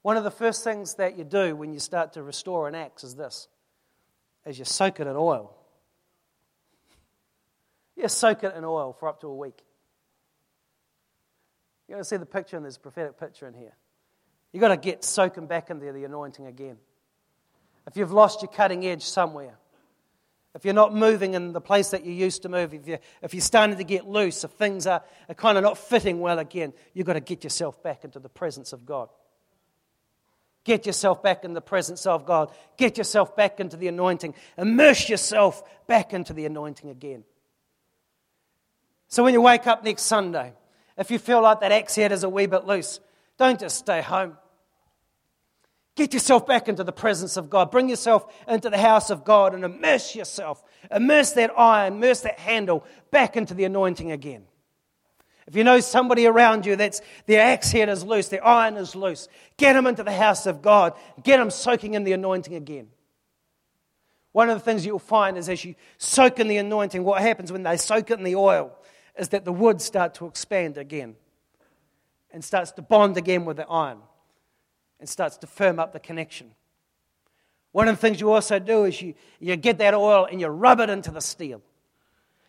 One 0.01 0.17
of 0.17 0.23
the 0.23 0.31
first 0.31 0.63
things 0.63 0.95
that 0.95 1.17
you 1.17 1.23
do 1.23 1.55
when 1.55 1.73
you 1.73 1.79
start 1.79 2.13
to 2.13 2.23
restore 2.23 2.67
an 2.67 2.75
axe 2.75 3.03
is 3.03 3.15
this 3.15 3.47
is 4.45 4.59
you 4.59 4.65
soak 4.65 4.99
it 4.99 5.07
in 5.07 5.15
oil. 5.15 5.55
You 7.97 8.09
soak 8.09 8.43
it 8.43 8.53
in 8.55 8.65
oil 8.65 8.93
for 8.99 9.07
up 9.07 9.21
to 9.21 9.27
a 9.27 9.35
week. 9.35 9.63
You've 11.87 11.97
got 11.97 11.99
to 11.99 12.05
see 12.05 12.17
the 12.17 12.25
picture, 12.25 12.55
and 12.57 12.65
there's 12.65 12.77
a 12.77 12.79
prophetic 12.79 13.19
picture 13.19 13.47
in 13.47 13.53
here. 13.53 13.75
You've 14.51 14.61
got 14.61 14.69
to 14.69 14.77
get 14.77 15.03
soaking 15.03 15.47
back 15.47 15.69
into 15.69 15.91
the 15.91 16.03
anointing 16.03 16.47
again. 16.47 16.77
If 17.87 17.97
you've 17.97 18.11
lost 18.11 18.41
your 18.41 18.51
cutting 18.51 18.85
edge 18.85 19.03
somewhere, 19.03 19.57
if 20.55 20.63
you're 20.63 20.73
not 20.73 20.95
moving 20.95 21.33
in 21.33 21.51
the 21.51 21.61
place 21.61 21.89
that 21.89 22.05
you 22.05 22.13
used 22.13 22.43
to 22.43 22.49
move, 22.49 22.73
if 22.73 22.87
you're, 22.87 22.99
if 23.21 23.33
you're 23.33 23.41
starting 23.41 23.77
to 23.77 23.83
get 23.83 24.07
loose, 24.07 24.43
if 24.43 24.51
things 24.51 24.87
are, 24.87 25.03
are 25.27 25.35
kind 25.35 25.57
of 25.57 25.63
not 25.63 25.77
fitting 25.77 26.21
well 26.21 26.39
again, 26.39 26.73
you've 26.93 27.05
got 27.05 27.13
to 27.13 27.19
get 27.19 27.43
yourself 27.43 27.83
back 27.83 28.05
into 28.05 28.19
the 28.19 28.29
presence 28.29 28.71
of 28.71 28.85
God. 28.85 29.09
Get 30.63 30.85
yourself 30.87 31.21
back 31.21 31.43
in 31.43 31.53
the 31.53 31.61
presence 31.61 32.07
of 32.07 32.25
God. 32.25 32.51
Get 32.77 32.97
yourself 32.97 33.35
back 33.35 33.59
into 33.59 33.77
the 33.77 33.89
anointing. 33.89 34.33
Immerse 34.57 35.09
yourself 35.09 35.61
back 35.85 36.13
into 36.13 36.33
the 36.33 36.45
anointing 36.45 36.89
again. 36.89 37.23
So 39.07 39.23
when 39.23 39.33
you 39.33 39.41
wake 39.41 39.67
up 39.67 39.83
next 39.83 40.03
Sunday, 40.03 40.53
if 40.97 41.11
you 41.11 41.19
feel 41.19 41.41
like 41.41 41.59
that 41.59 41.71
axe 41.71 41.95
head 41.95 42.11
is 42.11 42.23
a 42.23 42.29
wee 42.29 42.45
bit 42.45 42.65
loose, 42.65 42.99
don't 43.37 43.59
just 43.59 43.77
stay 43.77 44.01
home. 44.01 44.37
Get 45.95 46.13
yourself 46.13 46.45
back 46.45 46.67
into 46.67 46.83
the 46.83 46.91
presence 46.91 47.37
of 47.37 47.49
God. 47.49 47.71
Bring 47.71 47.87
yourself 47.87 48.25
into 48.47 48.69
the 48.69 48.77
house 48.77 49.09
of 49.09 49.23
God 49.23 49.53
and 49.53 49.63
immerse 49.63 50.13
yourself. 50.13 50.61
Immerse 50.91 51.31
that 51.33 51.57
iron, 51.57 51.93
immerse 51.93 52.21
that 52.21 52.37
handle 52.37 52.85
back 53.11 53.37
into 53.37 53.53
the 53.53 53.63
anointing 53.63 54.11
again. 54.11 54.43
If 55.47 55.55
you 55.55 55.63
know 55.63 55.79
somebody 55.79 56.25
around 56.25 56.65
you 56.65 56.75
that's 56.75 57.01
their 57.27 57.41
axe 57.41 57.71
head 57.71 57.87
is 57.87 58.03
loose, 58.03 58.27
their 58.27 58.45
iron 58.45 58.77
is 58.77 58.95
loose, 58.95 59.27
get 59.57 59.73
them 59.73 59.85
into 59.87 60.03
the 60.03 60.11
house 60.11 60.47
of 60.47 60.61
God. 60.61 60.93
Get 61.23 61.37
them 61.37 61.51
soaking 61.51 61.93
in 61.93 62.03
the 62.03 62.13
anointing 62.13 62.55
again. 62.55 62.87
One 64.31 64.49
of 64.49 64.57
the 64.57 64.65
things 64.65 64.85
you'll 64.85 64.99
find 64.99 65.37
is 65.37 65.47
as 65.47 65.63
you 65.63 65.75
soak 65.97 66.39
in 66.39 66.49
the 66.49 66.57
anointing, 66.57 67.03
what 67.03 67.21
happens 67.21 67.53
when 67.53 67.63
they 67.63 67.77
soak 67.77 68.11
it 68.11 68.17
in 68.17 68.25
the 68.25 68.35
oil 68.35 68.75
is 69.17 69.29
that 69.29 69.45
the 69.45 69.53
wood 69.53 69.81
start 69.81 70.15
to 70.15 70.25
expand 70.25 70.77
again 70.77 71.15
and 72.31 72.43
starts 72.43 72.71
to 72.73 72.81
bond 72.81 73.17
again 73.17 73.45
with 73.45 73.57
the 73.57 73.67
iron 73.67 73.99
and 74.99 75.07
starts 75.07 75.37
to 75.37 75.47
firm 75.47 75.79
up 75.79 75.93
the 75.93 75.99
connection. 75.99 76.51
One 77.71 77.87
of 77.87 77.95
the 77.95 78.01
things 78.01 78.21
you 78.21 78.31
also 78.31 78.59
do 78.59 78.85
is 78.85 79.01
you, 79.01 79.15
you 79.39 79.55
get 79.55 79.77
that 79.79 79.93
oil 79.93 80.27
and 80.29 80.39
you 80.39 80.47
rub 80.47 80.79
it 80.79 80.89
into 80.89 81.11
the 81.11 81.21
steel. 81.21 81.61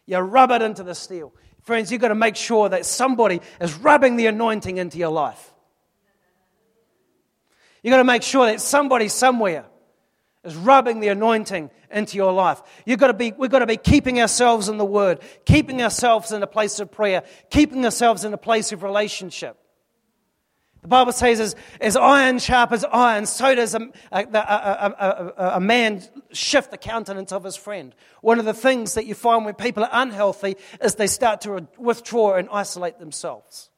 You 0.07 0.19
rub 0.19 0.51
it 0.53 0.63
into 0.63 0.83
the 0.83 0.95
steel. 0.95 1.33
Friends, 1.63 1.91
you've 1.91 2.01
got 2.01 2.09
to 2.09 2.15
make 2.15 2.37
sure 2.37 2.69
that 2.69 2.87
somebody 2.87 3.41
is 3.61 3.75
rubbing 3.75 4.17
the 4.17 4.27
anointing 4.27 4.77
into 4.77 4.99
your 4.99 5.11
life. 5.11 5.53
You've 7.83 7.91
got 7.93 7.99
to 7.99 8.05
make 8.05 8.23
sure 8.23 8.47
that 8.47 8.61
somebody 8.61 9.09
somewhere 9.09 9.67
is 10.47 10.57
rubbing 10.57 11.01
the 11.01 11.09
anointing 11.09 11.71
into 11.91 12.17
your 12.17 12.33
life. 12.33 12.63
You've 12.85 12.99
got 12.99 13.09
to 13.09 13.15
be, 13.15 13.33
we've 13.37 13.51
got 13.51 13.59
to 13.59 13.67
be 13.67 13.77
keeping 13.77 14.21
ourselves 14.21 14.69
in 14.69 14.79
the 14.79 14.85
Word, 14.85 15.21
keeping 15.45 15.83
ourselves 15.83 16.33
in 16.33 16.43
a 16.43 16.47
place 16.47 16.81
of 16.81 16.91
prayer, 16.91 17.25
keeping 17.51 17.85
ourselves 17.85 18.25
in 18.25 18.33
a 18.33 18.39
place 18.39 18.73
of 18.73 18.83
relationship. 18.83 19.59
The 20.87 20.89
Bible 20.89 21.11
says, 21.11 21.41
as, 21.41 21.57
as 21.81 21.97
iron 21.97 22.39
sharpens 22.39 22.85
iron, 22.85 23.27
so 23.27 23.57
does 23.57 23.75
a, 23.75 23.91
a, 24.13 24.23
a, 24.23 25.35
a, 25.55 25.61
man 25.61 26.01
shift 26.31 26.71
the 26.71 26.79
countenance 26.79 27.33
of 27.33 27.43
his 27.43 27.57
friend. 27.57 27.93
One 28.21 28.39
of 28.39 28.45
the 28.45 28.55
things 28.55 28.95
that 28.95 29.05
you 29.05 29.17
find 29.17 29.45
when 29.45 29.55
people 29.55 29.83
are 29.83 29.91
unhealthy 29.91 30.57
is 30.81 30.95
they 30.95 31.09
start 31.09 31.41
to 31.41 31.67
withdraw 31.77 32.35
and 32.35 32.49
isolate 32.53 33.01
themselves. 33.01 33.71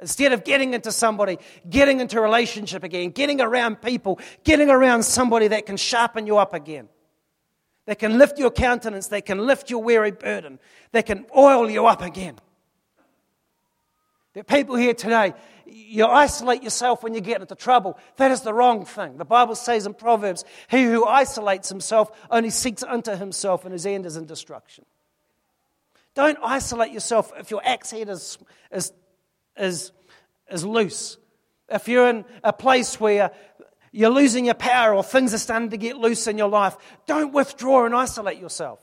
Instead 0.00 0.32
of 0.32 0.44
getting 0.44 0.72
into 0.72 0.90
somebody, 0.90 1.38
getting 1.68 2.00
into 2.00 2.18
a 2.18 2.22
relationship 2.22 2.82
again, 2.82 3.10
getting 3.10 3.40
around 3.40 3.82
people, 3.82 4.18
getting 4.44 4.70
around 4.70 5.02
somebody 5.02 5.48
that 5.48 5.66
can 5.66 5.76
sharpen 5.76 6.26
you 6.26 6.38
up 6.38 6.54
again, 6.54 6.88
that 7.86 7.98
can 7.98 8.18
lift 8.18 8.38
your 8.38 8.50
countenance, 8.50 9.08
that 9.08 9.26
can 9.26 9.46
lift 9.46 9.68
your 9.68 9.82
weary 9.82 10.10
burden, 10.10 10.58
that 10.92 11.06
can 11.06 11.26
oil 11.36 11.68
you 11.68 11.86
up 11.86 12.00
again. 12.02 12.36
There 14.32 14.40
are 14.42 14.44
people 14.44 14.76
here 14.76 14.94
today, 14.94 15.34
you 15.66 16.06
isolate 16.06 16.62
yourself 16.62 17.02
when 17.02 17.14
you 17.14 17.20
get 17.20 17.40
into 17.40 17.54
trouble. 17.54 17.98
That 18.16 18.30
is 18.30 18.40
the 18.42 18.54
wrong 18.54 18.84
thing. 18.84 19.18
The 19.18 19.24
Bible 19.24 19.54
says 19.54 19.86
in 19.86 19.94
Proverbs, 19.94 20.44
he 20.68 20.84
who 20.84 21.04
isolates 21.04 21.68
himself 21.68 22.10
only 22.30 22.50
seeks 22.50 22.82
unto 22.82 23.14
himself, 23.14 23.64
and 23.64 23.72
his 23.72 23.86
end 23.86 24.06
is 24.06 24.16
in 24.16 24.26
destruction. 24.26 24.84
Don't 26.14 26.38
isolate 26.42 26.92
yourself 26.92 27.32
if 27.38 27.50
your 27.50 27.60
axe 27.64 27.90
head 27.90 28.08
is, 28.08 28.38
is, 28.72 28.92
is, 29.56 29.92
is 30.50 30.64
loose. 30.64 31.16
If 31.68 31.88
you're 31.88 32.08
in 32.08 32.24
a 32.42 32.52
place 32.52 32.98
where 32.98 33.32
you're 33.92 34.10
losing 34.10 34.44
your 34.44 34.54
power 34.54 34.94
or 34.94 35.02
things 35.02 35.34
are 35.34 35.38
starting 35.38 35.70
to 35.70 35.76
get 35.76 35.96
loose 35.96 36.26
in 36.26 36.38
your 36.38 36.48
life, 36.48 36.76
don't 37.06 37.32
withdraw 37.32 37.86
and 37.86 37.94
isolate 37.94 38.38
yourself. 38.38 38.80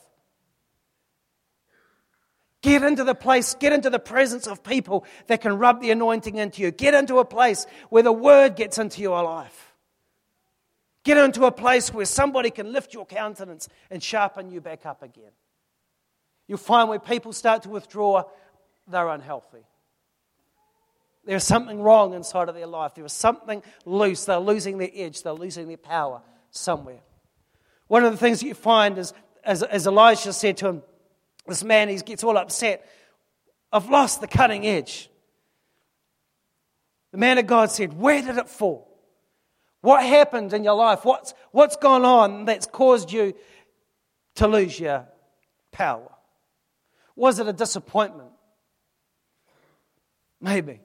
Get 2.61 2.83
into 2.83 3.03
the 3.03 3.15
place, 3.15 3.53
get 3.55 3.71
into 3.71 3.89
the 3.89 3.99
presence 3.99 4.47
of 4.47 4.63
people 4.63 5.05
that 5.27 5.41
can 5.41 5.57
rub 5.57 5.79
the 5.79 5.91
anointing 5.91 6.35
into 6.35 6.61
you. 6.61 6.71
Get 6.71 6.93
into 6.93 7.19
a 7.19 7.25
place 7.25 7.67
where 7.89 8.03
the 8.03 8.11
word 8.11 8.55
gets 8.55 8.77
into 8.77 9.01
your 9.01 9.21
life. 9.23 9.75
Get 11.03 11.17
into 11.17 11.45
a 11.45 11.51
place 11.51 11.93
where 11.93 12.05
somebody 12.05 12.49
can 12.49 12.73
lift 12.73 12.93
your 12.93 13.05
countenance 13.05 13.69
and 13.89 14.03
sharpen 14.03 14.49
you 14.49 14.59
back 14.59 14.85
up 14.85 15.03
again. 15.03 15.31
You'll 16.47 16.57
find 16.57 16.89
where 16.89 16.99
people 16.99 17.31
start 17.31 17.63
to 17.63 17.69
withdraw, 17.69 18.23
they're 18.87 19.07
unhealthy. 19.07 19.65
There's 21.27 21.43
something 21.43 21.81
wrong 21.81 22.13
inside 22.13 22.47
of 22.47 22.55
their 22.55 22.67
life. 22.67 22.95
There 22.95 23.03
is 23.03 23.11
something 23.11 23.61
loose. 23.85 24.23
They're 24.23 24.39
losing 24.39 24.77
their 24.77 24.89
edge. 24.93 25.21
They're 25.23 25.33
losing 25.33 25.67
their 25.67 25.75
power 25.75 26.21
somewhere. 26.51 27.01
One 27.87 28.05
of 28.05 28.13
the 28.13 28.17
things 28.17 28.39
that 28.39 28.47
you 28.47 28.53
find 28.53 28.97
is, 28.97 29.13
as, 29.43 29.61
as 29.61 29.87
Elijah 29.87 30.31
said 30.31 30.55
to 30.57 30.67
him, 30.69 30.83
this 31.45 31.65
man, 31.65 31.89
he 31.89 31.97
gets 31.97 32.23
all 32.23 32.37
upset. 32.37 32.89
I've 33.73 33.89
lost 33.89 34.21
the 34.21 34.27
cutting 34.27 34.65
edge. 34.65 35.09
The 37.11 37.17
man 37.17 37.37
of 37.37 37.45
God 37.45 37.71
said, 37.71 37.91
Where 37.91 38.21
did 38.21 38.37
it 38.37 38.47
fall? 38.47 38.87
What 39.81 40.05
happened 40.05 40.53
in 40.53 40.63
your 40.63 40.75
life? 40.75 41.03
What's, 41.03 41.33
what's 41.51 41.75
gone 41.75 42.05
on 42.05 42.45
that's 42.45 42.67
caused 42.67 43.11
you 43.11 43.33
to 44.35 44.47
lose 44.47 44.79
your 44.79 45.05
power? 45.73 46.09
Was 47.17 47.39
it 47.39 47.47
a 47.47 47.53
disappointment? 47.53 48.31
Maybe. 50.39 50.79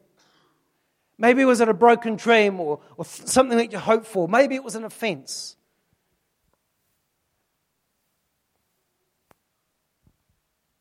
Maybe 1.22 1.40
it 1.42 1.44
was 1.44 1.60
at 1.60 1.68
a 1.68 1.74
broken 1.74 2.16
dream 2.16 2.58
or, 2.58 2.80
or 2.96 3.04
something 3.04 3.56
that 3.56 3.70
you 3.70 3.78
hoped 3.78 4.06
for. 4.06 4.26
Maybe 4.26 4.56
it 4.56 4.64
was 4.64 4.74
an 4.74 4.82
offense. 4.82 5.56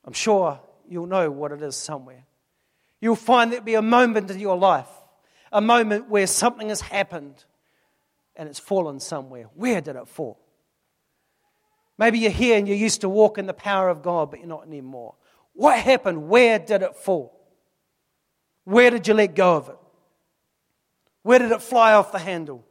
I'm 0.03 0.13
sure 0.13 0.59
you'll 0.89 1.05
know 1.05 1.29
what 1.29 1.51
it 1.51 1.61
is 1.61 1.75
somewhere. 1.75 2.25
You'll 2.99 3.15
find 3.15 3.51
there'll 3.51 3.63
be 3.63 3.75
a 3.75 3.83
moment 3.83 4.31
in 4.31 4.39
your 4.39 4.57
life, 4.57 4.87
a 5.51 5.61
moment 5.61 6.09
where 6.09 6.25
something 6.25 6.69
has 6.69 6.81
happened 6.81 7.45
and 8.35 8.49
it's 8.49 8.57
fallen 8.57 8.99
somewhere. 8.99 9.45
Where 9.53 9.79
did 9.79 9.95
it 9.95 10.07
fall? 10.07 10.39
Maybe 11.99 12.17
you're 12.17 12.31
here 12.31 12.57
and 12.57 12.67
you 12.67 12.73
used 12.73 13.01
to 13.01 13.09
walk 13.09 13.37
in 13.37 13.45
the 13.45 13.53
power 13.53 13.89
of 13.89 14.01
God, 14.01 14.31
but 14.31 14.39
you're 14.39 14.49
not 14.49 14.65
anymore. 14.65 15.13
What 15.53 15.77
happened? 15.77 16.29
Where 16.29 16.57
did 16.57 16.81
it 16.81 16.95
fall? 16.95 17.39
Where 18.63 18.89
did 18.89 19.07
you 19.07 19.13
let 19.13 19.35
go 19.35 19.57
of 19.57 19.69
it? 19.69 19.75
Where 21.23 21.39
did 21.39 21.51
it 21.51 21.61
fly 21.61 21.93
off 21.93 22.11
the 22.11 22.19
handle? 22.19 22.65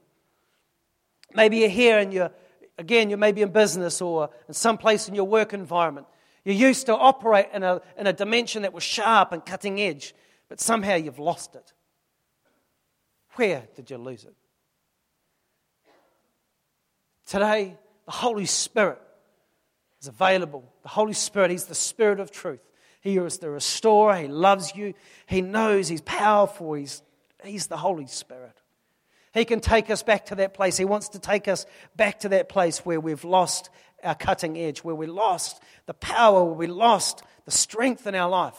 Maybe 1.34 1.58
you're 1.58 1.68
here 1.68 1.98
and 1.98 2.12
you're, 2.12 2.30
again, 2.78 3.10
you 3.10 3.16
may 3.16 3.32
be 3.32 3.42
in 3.42 3.50
business 3.50 4.00
or 4.00 4.30
in 4.48 4.54
some 4.54 4.78
place 4.78 5.08
in 5.08 5.14
your 5.14 5.24
work 5.24 5.52
environment. 5.52 6.06
You 6.44 6.54
used 6.54 6.86
to 6.86 6.96
operate 6.96 7.48
in 7.52 7.62
a, 7.62 7.80
in 7.96 8.06
a 8.06 8.12
dimension 8.12 8.62
that 8.62 8.72
was 8.72 8.82
sharp 8.82 9.32
and 9.32 9.44
cutting 9.44 9.80
edge, 9.80 10.14
but 10.48 10.60
somehow 10.60 10.96
you've 10.96 11.18
lost 11.18 11.54
it. 11.54 11.72
Where 13.34 13.68
did 13.76 13.90
you 13.90 13.98
lose 13.98 14.24
it? 14.24 14.34
Today, 17.26 17.76
the 18.06 18.12
Holy 18.12 18.46
Spirit 18.46 19.00
is 20.00 20.08
available. 20.08 20.64
The 20.82 20.88
Holy 20.88 21.12
Spirit, 21.12 21.52
He's 21.52 21.66
the 21.66 21.74
Spirit 21.76 22.18
of 22.18 22.32
truth. 22.32 22.60
He 23.00 23.16
is 23.18 23.38
the 23.38 23.50
restorer. 23.50 24.16
He 24.16 24.28
loves 24.28 24.74
you. 24.74 24.94
He 25.26 25.40
knows 25.40 25.86
He's 25.88 26.00
powerful. 26.00 26.74
He's, 26.74 27.02
he's 27.44 27.66
the 27.66 27.76
Holy 27.76 28.06
Spirit. 28.06 28.60
He 29.32 29.44
can 29.44 29.60
take 29.60 29.90
us 29.90 30.02
back 30.02 30.26
to 30.26 30.34
that 30.36 30.54
place. 30.54 30.76
He 30.76 30.84
wants 30.84 31.10
to 31.10 31.18
take 31.18 31.46
us 31.46 31.66
back 31.96 32.20
to 32.20 32.30
that 32.30 32.48
place 32.48 32.78
where 32.78 32.98
we've 32.98 33.24
lost 33.24 33.70
our 34.02 34.14
cutting 34.14 34.58
edge, 34.58 34.80
where 34.80 34.94
we 34.94 35.06
lost 35.06 35.62
the 35.86 35.94
power, 35.94 36.44
where 36.44 36.54
we 36.54 36.66
lost 36.66 37.22
the 37.44 37.50
strength 37.50 38.06
in 38.06 38.14
our 38.14 38.28
life. 38.28 38.58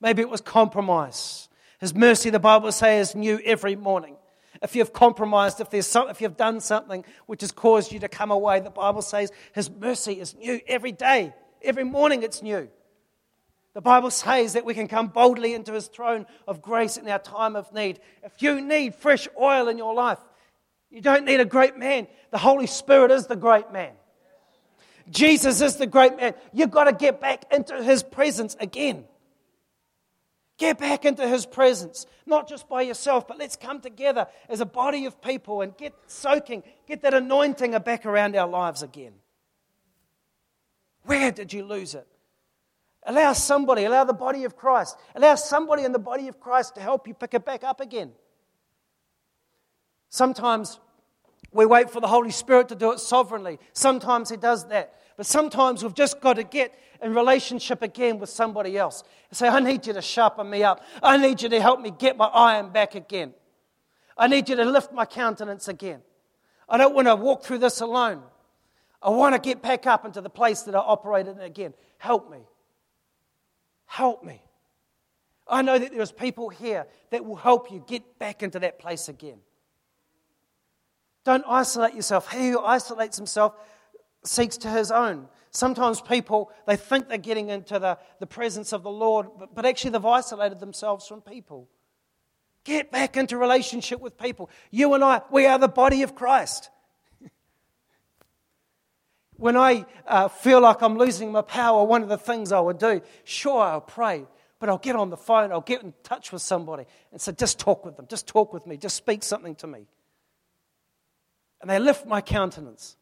Maybe 0.00 0.20
it 0.22 0.28
was 0.28 0.40
compromise. 0.40 1.48
His 1.80 1.94
mercy, 1.94 2.30
the 2.30 2.38
Bible 2.38 2.72
says, 2.72 3.10
is 3.10 3.14
new 3.14 3.40
every 3.44 3.76
morning. 3.76 4.16
If 4.62 4.76
you've 4.76 4.92
compromised, 4.92 5.60
if, 5.60 5.70
there's 5.70 5.86
some, 5.86 6.08
if 6.08 6.20
you've 6.20 6.36
done 6.36 6.60
something 6.60 7.04
which 7.26 7.40
has 7.40 7.52
caused 7.52 7.92
you 7.92 8.00
to 8.00 8.08
come 8.08 8.30
away, 8.30 8.60
the 8.60 8.70
Bible 8.70 9.02
says 9.02 9.32
His 9.54 9.70
mercy 9.70 10.20
is 10.20 10.34
new 10.34 10.60
every 10.66 10.92
day. 10.92 11.34
Every 11.62 11.84
morning 11.84 12.22
it's 12.22 12.42
new. 12.42 12.68
The 13.74 13.80
Bible 13.80 14.10
says 14.10 14.52
that 14.52 14.64
we 14.64 14.72
can 14.72 14.86
come 14.86 15.08
boldly 15.08 15.52
into 15.52 15.72
His 15.72 15.88
throne 15.88 16.26
of 16.46 16.62
grace 16.62 16.96
in 16.96 17.08
our 17.08 17.18
time 17.18 17.56
of 17.56 17.72
need. 17.72 17.98
If 18.22 18.40
you 18.40 18.60
need 18.60 18.94
fresh 18.94 19.28
oil 19.38 19.68
in 19.68 19.78
your 19.78 19.94
life, 19.94 20.18
you 20.90 21.00
don't 21.00 21.24
need 21.24 21.40
a 21.40 21.44
great 21.44 21.76
man. 21.76 22.06
The 22.30 22.38
Holy 22.38 22.68
Spirit 22.68 23.10
is 23.10 23.26
the 23.26 23.36
great 23.36 23.72
man. 23.72 23.92
Jesus 25.10 25.60
is 25.60 25.76
the 25.76 25.88
great 25.88 26.16
man. 26.16 26.34
You've 26.52 26.70
got 26.70 26.84
to 26.84 26.92
get 26.92 27.20
back 27.20 27.44
into 27.52 27.82
His 27.82 28.04
presence 28.04 28.56
again. 28.60 29.04
Get 30.56 30.78
back 30.78 31.04
into 31.04 31.26
His 31.26 31.44
presence, 31.44 32.06
not 32.26 32.48
just 32.48 32.68
by 32.68 32.82
yourself, 32.82 33.26
but 33.26 33.38
let's 33.38 33.56
come 33.56 33.80
together 33.80 34.28
as 34.48 34.60
a 34.60 34.66
body 34.66 35.06
of 35.06 35.20
people 35.20 35.62
and 35.62 35.76
get 35.76 35.94
soaking, 36.06 36.62
get 36.86 37.02
that 37.02 37.12
anointing 37.12 37.72
back 37.78 38.06
around 38.06 38.36
our 38.36 38.48
lives 38.48 38.84
again. 38.84 39.14
Where 41.02 41.32
did 41.32 41.52
you 41.52 41.64
lose 41.64 41.96
it? 41.96 42.06
Allow 43.06 43.34
somebody, 43.34 43.84
allow 43.84 44.04
the 44.04 44.14
body 44.14 44.44
of 44.44 44.56
Christ, 44.56 44.96
allow 45.14 45.34
somebody 45.34 45.84
in 45.84 45.92
the 45.92 45.98
body 45.98 46.28
of 46.28 46.40
Christ 46.40 46.74
to 46.76 46.80
help 46.80 47.06
you 47.06 47.14
pick 47.14 47.34
it 47.34 47.44
back 47.44 47.62
up 47.62 47.80
again. 47.80 48.12
Sometimes 50.08 50.80
we 51.52 51.66
wait 51.66 51.90
for 51.90 52.00
the 52.00 52.06
Holy 52.06 52.30
Spirit 52.30 52.68
to 52.68 52.74
do 52.74 52.92
it 52.92 53.00
sovereignly. 53.00 53.58
Sometimes 53.72 54.30
He 54.30 54.36
does 54.36 54.68
that. 54.68 54.94
But 55.16 55.26
sometimes 55.26 55.82
we've 55.82 55.94
just 55.94 56.20
got 56.20 56.34
to 56.34 56.44
get 56.44 56.76
in 57.02 57.14
relationship 57.14 57.82
again 57.82 58.18
with 58.18 58.30
somebody 58.30 58.76
else 58.76 59.04
and 59.30 59.36
say, 59.36 59.48
I 59.48 59.60
need 59.60 59.86
you 59.86 59.92
to 59.92 60.02
sharpen 60.02 60.48
me 60.48 60.62
up. 60.62 60.82
I 61.02 61.16
need 61.16 61.42
you 61.42 61.48
to 61.50 61.60
help 61.60 61.80
me 61.80 61.90
get 61.90 62.16
my 62.16 62.26
iron 62.26 62.70
back 62.70 62.94
again. 62.94 63.34
I 64.16 64.28
need 64.28 64.48
you 64.48 64.56
to 64.56 64.64
lift 64.64 64.92
my 64.92 65.04
countenance 65.04 65.68
again. 65.68 66.00
I 66.68 66.78
don't 66.78 66.94
want 66.94 67.08
to 67.08 67.16
walk 67.16 67.44
through 67.44 67.58
this 67.58 67.80
alone. 67.80 68.22
I 69.02 69.10
want 69.10 69.34
to 69.34 69.40
get 69.40 69.62
back 69.62 69.86
up 69.86 70.04
into 70.04 70.20
the 70.20 70.30
place 70.30 70.62
that 70.62 70.74
I 70.74 70.78
operated 70.78 71.36
in 71.36 71.42
again. 71.42 71.74
Help 71.98 72.30
me. 72.30 72.38
Help 73.86 74.24
me. 74.24 74.42
I 75.46 75.62
know 75.62 75.78
that 75.78 75.92
there's 75.92 76.12
people 76.12 76.48
here 76.48 76.86
that 77.10 77.24
will 77.24 77.36
help 77.36 77.70
you 77.70 77.84
get 77.86 78.18
back 78.18 78.42
into 78.42 78.58
that 78.60 78.78
place 78.78 79.08
again. 79.08 79.40
Don't 81.24 81.44
isolate 81.46 81.94
yourself. 81.94 82.30
He 82.30 82.50
who 82.50 82.60
isolates 82.60 83.16
himself 83.16 83.54
seeks 84.24 84.56
to 84.58 84.70
his 84.70 84.90
own. 84.90 85.28
Sometimes 85.50 86.00
people, 86.00 86.50
they 86.66 86.76
think 86.76 87.08
they're 87.08 87.18
getting 87.18 87.48
into 87.48 87.78
the, 87.78 87.98
the 88.18 88.26
presence 88.26 88.72
of 88.72 88.82
the 88.82 88.90
Lord, 88.90 89.26
but, 89.38 89.54
but 89.54 89.64
actually 89.64 89.92
they've 89.92 90.04
isolated 90.04 90.60
themselves 90.60 91.06
from 91.06 91.20
people. 91.20 91.68
Get 92.64 92.90
back 92.90 93.16
into 93.16 93.36
relationship 93.36 94.00
with 94.00 94.18
people. 94.18 94.50
You 94.70 94.94
and 94.94 95.04
I, 95.04 95.22
we 95.30 95.46
are 95.46 95.58
the 95.58 95.68
body 95.68 96.02
of 96.02 96.14
Christ. 96.14 96.70
When 99.36 99.56
I 99.56 99.86
uh, 100.06 100.28
feel 100.28 100.60
like 100.60 100.82
I'm 100.82 100.96
losing 100.96 101.32
my 101.32 101.42
power, 101.42 101.84
one 101.84 102.02
of 102.02 102.08
the 102.08 102.18
things 102.18 102.52
I 102.52 102.60
would 102.60 102.78
do, 102.78 103.00
sure, 103.24 103.60
I'll 103.60 103.80
pray, 103.80 104.26
but 104.60 104.68
I'll 104.68 104.78
get 104.78 104.96
on 104.96 105.10
the 105.10 105.16
phone, 105.16 105.50
I'll 105.50 105.60
get 105.60 105.82
in 105.82 105.92
touch 106.02 106.32
with 106.32 106.42
somebody 106.42 106.84
and 107.10 107.20
say, 107.20 107.32
just 107.32 107.58
talk 107.58 107.84
with 107.84 107.96
them, 107.96 108.06
just 108.08 108.26
talk 108.26 108.52
with 108.52 108.66
me, 108.66 108.76
just 108.76 108.96
speak 108.96 109.22
something 109.22 109.54
to 109.56 109.66
me. 109.66 109.86
And 111.60 111.68
they 111.68 111.78
lift 111.78 112.06
my 112.06 112.20
countenance. 112.20 112.96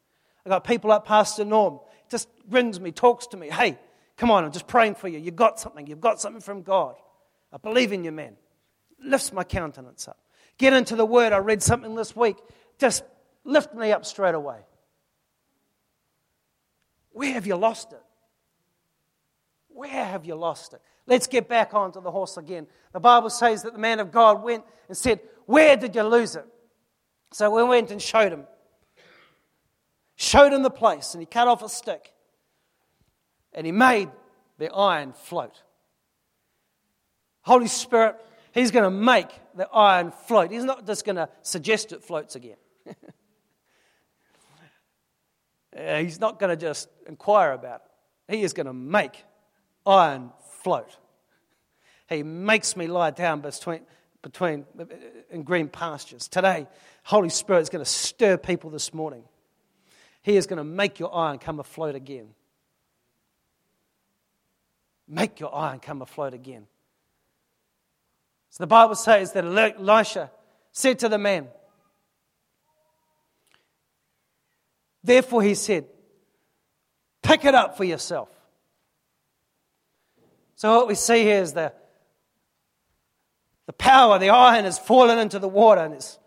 I've 0.45 0.51
got 0.51 0.65
people 0.65 0.89
like 0.91 1.05
Pastor 1.05 1.45
Norm, 1.45 1.81
just 2.11 2.29
rings 2.49 2.81
me, 2.81 2.93
talks 2.93 3.27
to 3.29 3.37
me, 3.37 3.51
hey, 3.51 3.79
come 4.17 4.31
on, 4.31 4.45
I'm 4.45 4.53
just 4.53 4.67
praying 4.67 4.95
for 4.95 5.09
you. 5.09 5.19
You've 5.19 5.37
got 5.37 5.61
something, 5.61 5.87
you've 5.87 6.01
got 6.01 6.21
something 6.21 6.41
from 6.41 6.63
God. 6.63 6.95
I 7.53 7.59
believe 7.59 7.93
in 7.93 8.05
you, 8.05 8.13
man. 8.13 8.37
Lifts 9.05 9.33
my 9.33 9.45
countenance 9.45 10.09
up. 10.09 10.19
Get 10.59 10.73
into 10.73 10.97
the 10.97 11.05
Word. 11.05 11.33
I 11.33 11.39
read 11.39 11.63
something 11.63 11.95
this 11.95 12.17
week, 12.17 12.37
just 12.79 13.05
lift 13.45 13.75
me 13.75 13.93
up 13.93 14.07
straight 14.07 14.35
away. 14.35 14.61
Where 17.13 17.33
have 17.33 17.47
you 17.47 17.57
lost 17.57 17.93
it? 17.93 18.03
Where 19.69 19.89
have 19.89 20.25
you 20.25 20.35
lost 20.35 20.75
it? 20.75 20.81
Let's 21.07 21.27
get 21.27 21.49
back 21.49 21.75
onto 21.75 22.01
the 22.01 22.11
horse 22.11 22.37
again. 22.37 22.67
The 22.93 23.01
Bible 23.01 23.31
says 23.31 23.63
that 23.63 23.73
the 23.73 23.79
man 23.79 24.01
of 24.01 24.13
God 24.13 24.43
went 24.43 24.65
and 24.89 24.97
said, 24.97 25.21
Where 25.47 25.77
did 25.77 25.95
you 25.95 26.03
lose 26.03 26.37
it? 26.37 26.47
So 27.33 27.51
we 27.51 27.63
went 27.65 27.91
and 27.91 28.01
showed 28.01 28.33
him. 28.33 28.45
Showed 30.17 30.53
him 30.53 30.63
the 30.63 30.71
place, 30.71 31.15
and 31.15 31.23
he 31.23 31.27
cut 31.27 31.49
off 31.49 31.63
a 31.63 31.69
stick. 31.69 32.13
And 33.53 33.67
he 33.67 33.73
made 33.73 34.11
the 34.59 34.73
iron 34.73 35.13
float. 35.13 35.63
Holy 37.41 37.67
Spirit, 37.67 38.17
He's 38.53 38.71
going 38.71 38.85
to 38.85 38.91
make 38.91 39.29
the 39.57 39.69
iron 39.71 40.11
float. 40.11 40.51
He's 40.51 40.65
not 40.65 40.87
just 40.87 41.05
going 41.05 41.17
to 41.17 41.29
suggest 41.41 41.93
it 41.93 42.05
floats 42.05 42.37
again. 42.37 42.57
Uh, 45.77 45.99
he's 45.99 46.21
not 46.21 46.39
going 46.39 46.51
to 46.51 46.57
just 46.57 46.89
inquire 47.07 47.53
about 47.53 47.83
it. 48.29 48.37
He 48.37 48.43
is 48.43 48.53
going 48.53 48.67
to 48.67 48.73
make 48.73 49.25
iron 49.87 50.31
float. 50.63 50.97
He 52.09 52.23
makes 52.23 52.77
me 52.77 52.87
lie 52.87 53.11
down 53.11 53.41
between, 53.41 53.81
between 54.23 54.67
uh, 54.79 54.85
in 55.31 55.43
green 55.43 55.69
pastures. 55.69 56.29
Today, 56.29 56.67
Holy 57.05 57.31
Spirit 57.31 57.61
is 57.61 57.69
going 57.69 57.85
to 57.85 57.91
stir 57.91 58.37
people 58.37 58.71
this 58.71 58.93
morning. 58.93 59.25
He 60.23 60.37
is 60.37 60.47
going 60.47 60.59
to 60.59 60.65
make 60.65 60.99
your 60.99 61.15
iron 61.15 61.39
come 61.39 61.59
afloat 61.59 61.95
again. 61.95 62.29
Make 65.09 65.41
your 65.41 65.55
iron 65.55 65.81
come 65.81 66.01
afloat 66.01 66.33
again. 66.33 66.67
So 68.51 68.63
the 68.63 68.69
Bible 68.69 68.95
says 68.95 69.33
that 69.33 69.45
Elisha 69.45 70.31
said 70.71 70.99
to 71.01 71.09
the 71.09 71.19
man, 71.19 71.49
Therefore, 75.05 75.43
he 75.43 75.55
said, 75.55 75.87
Pick 77.23 77.45
it 77.45 77.55
up 77.55 77.77
for 77.77 77.85
yourself. 77.85 78.29
So, 80.57 80.77
what 80.77 80.89
we 80.89 80.95
see 80.95 81.23
here 81.23 81.41
is 81.41 81.53
the, 81.53 81.73
the 83.67 83.73
power, 83.73 84.19
the 84.19 84.31
iron 84.31 84.65
has 84.65 84.79
fallen 84.79 85.19
into 85.19 85.39
the 85.39 85.49
water 85.49 85.83
and 85.83 85.95
it's, 85.95 86.19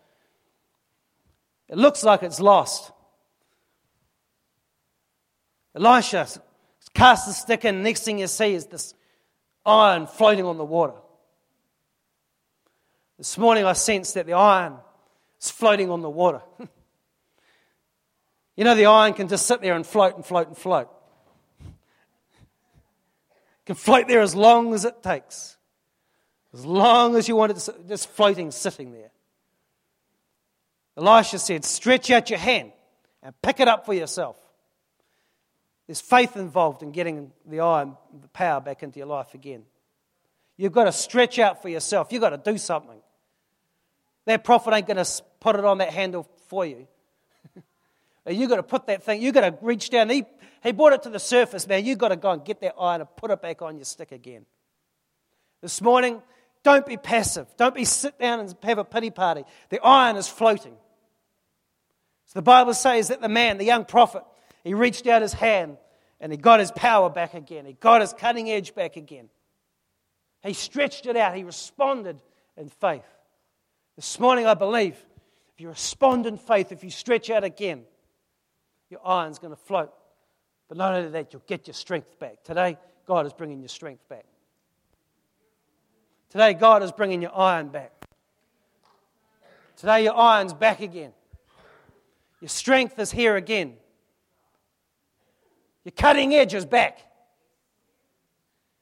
it 1.68 1.76
looks 1.76 2.02
like 2.02 2.22
it's 2.22 2.40
lost. 2.40 2.92
Elisha 5.74 6.26
casts 6.94 7.26
the 7.26 7.32
stick 7.34 7.64
in, 7.66 7.82
next 7.82 8.02
thing 8.02 8.18
you 8.18 8.26
see 8.26 8.54
is 8.54 8.66
this 8.66 8.94
iron 9.64 10.06
floating 10.06 10.46
on 10.46 10.56
the 10.56 10.64
water. 10.64 10.94
This 13.18 13.36
morning 13.36 13.64
I 13.64 13.74
sensed 13.74 14.14
that 14.14 14.26
the 14.26 14.34
iron 14.34 14.76
is 15.40 15.50
floating 15.50 15.90
on 15.90 16.00
the 16.00 16.10
water. 16.10 16.40
You 18.56 18.64
know, 18.64 18.74
the 18.74 18.86
iron 18.86 19.12
can 19.12 19.28
just 19.28 19.46
sit 19.46 19.60
there 19.60 19.74
and 19.74 19.86
float 19.86 20.16
and 20.16 20.24
float 20.24 20.48
and 20.48 20.56
float. 20.56 20.88
It 21.60 23.66
can 23.66 23.74
float 23.74 24.08
there 24.08 24.20
as 24.20 24.34
long 24.34 24.72
as 24.72 24.84
it 24.84 25.02
takes. 25.02 25.58
As 26.54 26.64
long 26.64 27.16
as 27.16 27.28
you 27.28 27.36
want 27.36 27.52
it 27.52 27.58
to, 27.58 27.74
just 27.86 28.08
floating, 28.08 28.50
sitting 28.50 28.92
there. 28.92 29.10
Elisha 30.96 31.38
said, 31.38 31.64
Stretch 31.64 32.10
out 32.10 32.30
your 32.30 32.38
hand 32.38 32.72
and 33.22 33.34
pick 33.42 33.60
it 33.60 33.68
up 33.68 33.84
for 33.84 33.92
yourself. 33.92 34.38
There's 35.86 36.00
faith 36.00 36.36
involved 36.36 36.82
in 36.82 36.92
getting 36.92 37.32
the 37.46 37.60
iron, 37.60 37.96
the 38.20 38.28
power 38.28 38.60
back 38.60 38.82
into 38.82 38.98
your 38.98 39.06
life 39.06 39.34
again. 39.34 39.64
You've 40.56 40.72
got 40.72 40.84
to 40.84 40.92
stretch 40.92 41.38
out 41.38 41.60
for 41.60 41.68
yourself. 41.68 42.08
You've 42.10 42.22
got 42.22 42.30
to 42.30 42.52
do 42.52 42.56
something. 42.56 42.98
That 44.24 44.42
prophet 44.42 44.74
ain't 44.74 44.86
going 44.86 45.04
to 45.04 45.22
put 45.40 45.56
it 45.56 45.64
on 45.64 45.78
that 45.78 45.90
handle 45.90 46.26
for 46.48 46.64
you. 46.64 46.88
You've 48.34 48.50
got 48.50 48.56
to 48.56 48.62
put 48.62 48.86
that 48.86 49.02
thing, 49.04 49.22
you've 49.22 49.34
got 49.34 49.42
to 49.42 49.58
reach 49.64 49.90
down. 49.90 50.10
He, 50.10 50.24
he 50.62 50.72
brought 50.72 50.92
it 50.92 51.02
to 51.04 51.10
the 51.10 51.18
surface, 51.18 51.66
man. 51.66 51.84
You've 51.84 51.98
got 51.98 52.08
to 52.08 52.16
go 52.16 52.30
and 52.30 52.44
get 52.44 52.60
that 52.60 52.74
iron 52.78 53.00
and 53.00 53.16
put 53.16 53.30
it 53.30 53.40
back 53.40 53.62
on 53.62 53.76
your 53.76 53.84
stick 53.84 54.12
again. 54.12 54.46
This 55.62 55.80
morning, 55.80 56.20
don't 56.62 56.84
be 56.84 56.96
passive. 56.96 57.46
Don't 57.56 57.74
be 57.74 57.84
sit 57.84 58.18
down 58.18 58.40
and 58.40 58.54
have 58.62 58.78
a 58.78 58.84
pity 58.84 59.10
party. 59.10 59.44
The 59.68 59.80
iron 59.80 60.16
is 60.16 60.28
floating. 60.28 60.74
So 62.26 62.32
the 62.34 62.42
Bible 62.42 62.74
says 62.74 63.08
that 63.08 63.20
the 63.20 63.28
man, 63.28 63.58
the 63.58 63.64
young 63.64 63.84
prophet, 63.84 64.24
he 64.64 64.74
reached 64.74 65.06
out 65.06 65.22
his 65.22 65.32
hand 65.32 65.78
and 66.18 66.32
he 66.32 66.38
got 66.38 66.58
his 66.58 66.72
power 66.72 67.08
back 67.08 67.34
again. 67.34 67.66
He 67.66 67.74
got 67.74 68.00
his 68.00 68.12
cutting 68.12 68.50
edge 68.50 68.74
back 68.74 68.96
again. 68.96 69.28
He 70.42 70.52
stretched 70.52 71.06
it 71.06 71.16
out. 71.16 71.36
He 71.36 71.44
responded 71.44 72.20
in 72.56 72.68
faith. 72.68 73.06
This 73.94 74.18
morning, 74.18 74.46
I 74.46 74.54
believe 74.54 74.94
if 75.54 75.60
you 75.60 75.68
respond 75.68 76.26
in 76.26 76.36
faith, 76.36 76.72
if 76.72 76.84
you 76.84 76.90
stretch 76.90 77.30
out 77.30 77.44
again, 77.44 77.84
your 78.90 79.00
iron's 79.04 79.38
going 79.38 79.54
to 79.54 79.60
float. 79.60 79.92
But 80.68 80.78
not 80.78 80.94
only 80.94 81.10
that, 81.10 81.32
you'll 81.32 81.42
get 81.46 81.66
your 81.66 81.74
strength 81.74 82.18
back. 82.18 82.42
Today, 82.44 82.76
God 83.06 83.26
is 83.26 83.32
bringing 83.32 83.60
your 83.60 83.68
strength 83.68 84.08
back. 84.08 84.24
Today, 86.30 86.54
God 86.54 86.82
is 86.82 86.92
bringing 86.92 87.22
your 87.22 87.36
iron 87.36 87.68
back. 87.68 87.92
Today, 89.76 90.04
your 90.04 90.16
iron's 90.16 90.54
back 90.54 90.80
again. 90.80 91.12
Your 92.40 92.48
strength 92.48 92.98
is 92.98 93.10
here 93.10 93.36
again. 93.36 93.74
Your 95.84 95.92
cutting 95.92 96.34
edge 96.34 96.54
is 96.54 96.66
back. 96.66 96.98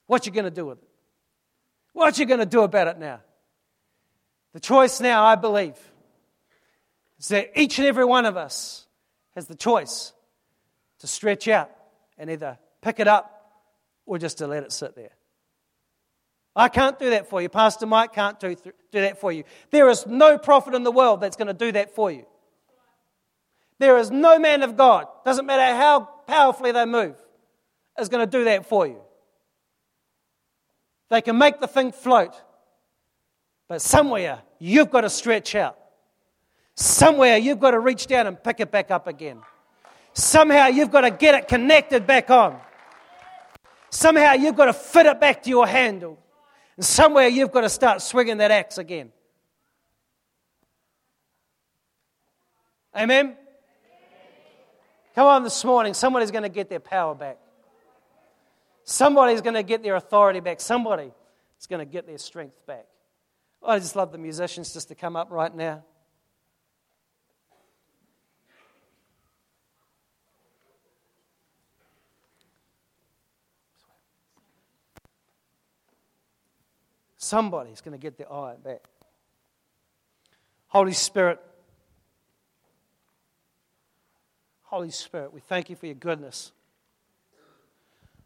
What 0.07 0.27
you 0.27 0.33
going 0.33 0.45
to 0.45 0.51
do 0.51 0.67
with 0.67 0.79
it? 0.79 0.89
What 1.93 2.19
you 2.19 2.27
going 2.27 2.41
to 2.41 2.47
do 2.47 2.63
about 2.63 2.89
it 2.89 2.99
now? 2.99 3.21
The 4.53 4.61
choice 4.61 5.01
now, 5.01 5.25
I 5.25 5.35
believe, 5.35 5.77
is 7.19 7.29
that 7.29 7.59
each 7.59 7.79
and 7.79 7.87
every 7.87 8.05
one 8.05 8.25
of 8.25 8.37
us 8.37 8.84
has 9.35 9.47
the 9.47 9.55
choice 9.55 10.13
to 11.01 11.07
stretch 11.07 11.49
out 11.49 11.71
and 12.19 12.31
either 12.31 12.59
pick 12.81 13.01
it 13.01 13.09
up 13.09 13.53
or 14.07 14.19
just 14.19 14.39
to 14.39 14.47
let 14.47 14.63
it 14.63 14.73
sit 14.73 14.95
there. 14.95 15.11
I 16.57 16.69
can't 16.69 16.99
do 16.99 17.11
that 17.11 17.29
for 17.29 17.43
you. 17.43 17.49
Pastor 17.49 17.87
Mike 17.87 18.13
can't 18.13 18.39
do, 18.39 18.55
do 18.55 19.01
that 19.01 19.21
for 19.21 19.33
you. 19.33 19.45
There 19.71 19.89
is 19.89 20.07
no 20.07 20.39
prophet 20.39 20.75
in 20.75 20.85
the 20.85 20.93
world 20.93 21.21
that's 21.21 21.37
going 21.37 21.49
to 21.49 21.55
do 21.55 21.73
that 21.73 21.95
for 21.95 22.13
you. 22.13 22.27
There 23.81 23.99
is 23.99 24.11
no 24.11 24.39
man 24.39 24.63
of 24.63 24.77
God, 24.77 25.07
doesn't 25.25 25.47
matter 25.47 25.77
how 25.77 26.01
powerfully 26.27 26.71
they 26.71 26.85
move, 26.85 27.17
is 27.99 28.09
going 28.09 28.25
to 28.25 28.31
do 28.31 28.45
that 28.45 28.67
for 28.67 28.87
you. 28.87 29.01
They 31.11 31.21
can 31.21 31.37
make 31.39 31.61
the 31.61 31.67
thing 31.67 31.91
float, 31.91 32.35
but 33.69 33.83
somewhere 33.83 34.43
you've 34.61 34.91
got 34.91 35.03
to 35.03 35.11
stretch 35.11 35.55
out. 35.57 35.77
Somewhere 36.77 37.37
you've 37.37 37.61
got 37.61 37.73
to 37.73 37.79
reach 37.79 38.07
down 38.07 38.27
and 38.27 38.43
pick 38.43 38.61
it 38.61 38.71
back 38.71 38.91
up 38.91 39.07
again. 39.07 39.41
Somehow 40.13 40.67
you've 40.67 40.91
got 40.91 41.03
to 41.03 41.11
get 41.11 41.35
it 41.35 41.49
connected 41.49 42.07
back 42.07 42.31
on. 42.31 42.59
Somehow 43.91 44.33
you've 44.33 44.57
got 44.57 44.67
to 44.67 44.73
fit 44.73 45.07
it 45.07 45.21
back 45.21 45.43
to 45.45 45.51
your 45.51 45.67
handle. 45.67 46.19
And 46.77 46.85
somewhere 46.85 47.29
you've 47.29 47.53
got 47.53 47.61
to 47.61 47.69
start 47.69 48.03
swinging 48.03 48.39
that 48.39 48.51
axe 48.51 48.79
again. 48.79 49.13
Amen? 52.97 53.37
Come 55.15 55.27
on 55.27 55.45
this 55.45 55.65
morning, 55.65 55.95
somebody's 55.95 56.33
going 56.33 56.43
to 56.43 56.49
get 56.49 56.69
their 56.69 56.81
power 56.81 57.15
back. 57.15 57.39
Somebody's 58.85 59.41
going 59.41 59.55
to 59.55 59.63
get 59.63 59.83
their 59.83 59.95
authority 59.95 60.41
back. 60.41 60.61
Somebody 60.61 61.13
is 61.61 61.67
going 61.67 61.79
to 61.79 61.91
get 61.91 62.07
their 62.07 62.19
strength 62.19 62.67
back. 62.67 62.87
I 63.65 63.79
just 63.79 63.97
love 63.97 64.13
the 64.13 64.19
musicians 64.19 64.73
just 64.73 64.89
to 64.89 64.95
come 64.95 65.17
up 65.17 65.31
right 65.31 65.55
now. 65.55 65.85
Somebody's 77.25 77.81
going 77.81 77.93
to 77.93 77.99
get 77.99 78.19
their 78.19 78.31
eye 78.31 78.57
back. 78.63 78.83
Holy 80.67 80.93
Spirit, 80.93 81.41
Holy 84.65 84.91
Spirit, 84.91 85.33
we 85.33 85.41
thank 85.41 85.71
you 85.71 85.77
for 85.77 85.87
your 85.87 85.95
goodness. 85.95 86.53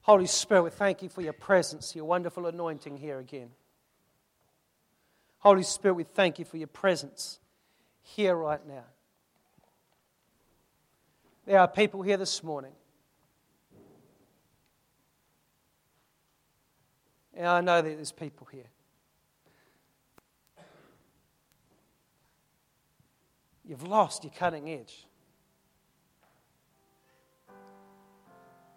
Holy 0.00 0.26
Spirit, 0.26 0.64
we 0.64 0.70
thank 0.70 1.00
you 1.00 1.08
for 1.08 1.22
your 1.22 1.32
presence, 1.32 1.94
your 1.94 2.06
wonderful 2.06 2.46
anointing 2.46 2.96
here 2.96 3.20
again. 3.20 3.50
Holy 5.38 5.62
Spirit, 5.62 5.94
we 5.94 6.02
thank 6.02 6.40
you 6.40 6.44
for 6.44 6.56
your 6.56 6.66
presence 6.66 7.38
here 8.02 8.34
right 8.34 8.66
now. 8.66 8.84
There 11.46 11.60
are 11.60 11.68
people 11.68 12.02
here 12.02 12.16
this 12.16 12.42
morning. 12.42 12.72
And 17.36 17.46
I 17.46 17.60
know 17.60 17.80
that 17.80 17.94
there's 17.94 18.10
people 18.10 18.48
here. 18.50 18.66
You've 23.68 23.86
lost 23.86 24.24
your 24.24 24.32
cutting 24.32 24.70
edge. 24.70 25.06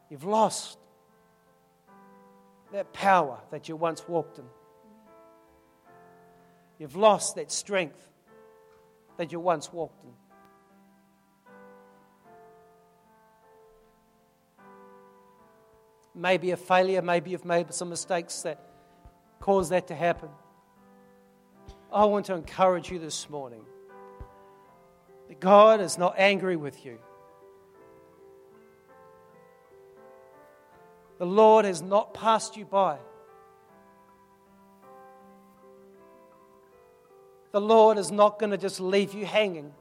You've 0.10 0.26
lost 0.26 0.78
that 2.74 2.92
power 2.92 3.40
that 3.52 3.70
you 3.70 3.78
once 3.78 4.06
walked 4.06 4.38
in. 4.38 4.46
You've 6.78 6.98
lost 6.98 7.36
that 7.36 7.54
strength 7.54 8.06
that 9.16 9.32
you 9.32 9.40
once 9.40 9.72
walked 9.72 10.04
in. 10.04 10.12
Maybe 16.14 16.52
a 16.52 16.58
failure, 16.58 17.02
maybe 17.02 17.32
you've 17.32 17.46
made 17.46 17.74
some 17.74 17.90
mistakes 17.90 18.42
that 18.42 18.60
caused 19.40 19.72
that 19.72 19.88
to 19.88 19.96
happen. 19.96 20.30
I 21.94 22.04
want 22.04 22.26
to 22.26 22.34
encourage 22.34 22.92
you 22.92 23.00
this 23.00 23.30
morning 23.30 23.64
that 25.32 25.40
God 25.40 25.80
is 25.80 25.98
not 25.98 26.16
angry 26.18 26.58
with 26.58 26.84
you. 26.84 26.98
The 31.20 31.26
Lord 31.26 31.64
has 31.64 31.82
not 31.82 32.14
passed 32.14 32.58
you 32.58 32.66
by. 32.66 32.98
The 37.54 37.62
Lord 37.62 37.98
is 37.98 38.12
not 38.12 38.40
going 38.40 38.50
to 38.50 38.58
just 38.58 38.82
leave 38.82 39.14
you 39.14 39.26
hanging. 39.26 39.72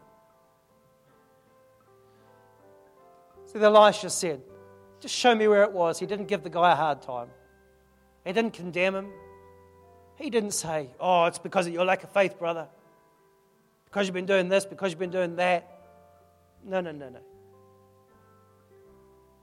See, 3.46 3.58
Elisha 3.58 4.08
said, 4.08 4.42
Just 5.00 5.16
show 5.16 5.34
me 5.34 5.48
where 5.48 5.64
it 5.64 5.72
was. 5.72 5.98
He 5.98 6.06
didn't 6.06 6.26
give 6.26 6.44
the 6.44 6.50
guy 6.50 6.70
a 6.70 6.76
hard 6.76 7.02
time, 7.02 7.30
he 8.24 8.32
didn't 8.32 8.52
condemn 8.52 8.94
him. 8.94 9.10
He 10.14 10.30
didn't 10.30 10.52
say, 10.52 10.90
Oh, 11.00 11.24
it's 11.24 11.38
because 11.38 11.66
of 11.66 11.72
your 11.72 11.84
lack 11.84 12.04
of 12.04 12.12
faith, 12.12 12.38
brother. 12.38 12.68
Because 13.90 14.06
you've 14.06 14.14
been 14.14 14.26
doing 14.26 14.48
this, 14.48 14.64
because 14.64 14.92
you've 14.92 15.00
been 15.00 15.10
doing 15.10 15.36
that. 15.36 15.68
No, 16.64 16.80
no, 16.80 16.92
no, 16.92 17.08
no. 17.08 17.18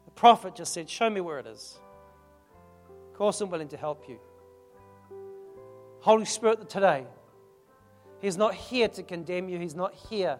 The 0.05 0.11
prophet 0.11 0.55
just 0.55 0.73
said, 0.73 0.89
Show 0.89 1.09
me 1.09 1.19
where 1.19 1.39
it 1.39 1.47
is. 1.47 1.79
Of 3.11 3.17
course, 3.17 3.41
I'm 3.41 3.49
willing 3.49 3.67
to 3.69 3.77
help 3.77 4.07
you. 4.07 4.19
Holy 5.99 6.25
Spirit, 6.25 6.69
today, 6.69 7.05
He's 8.21 8.37
not 8.37 8.53
here 8.53 8.87
to 8.87 9.03
condemn 9.03 9.49
you, 9.49 9.59
He's 9.59 9.75
not 9.75 9.93
here 9.93 10.39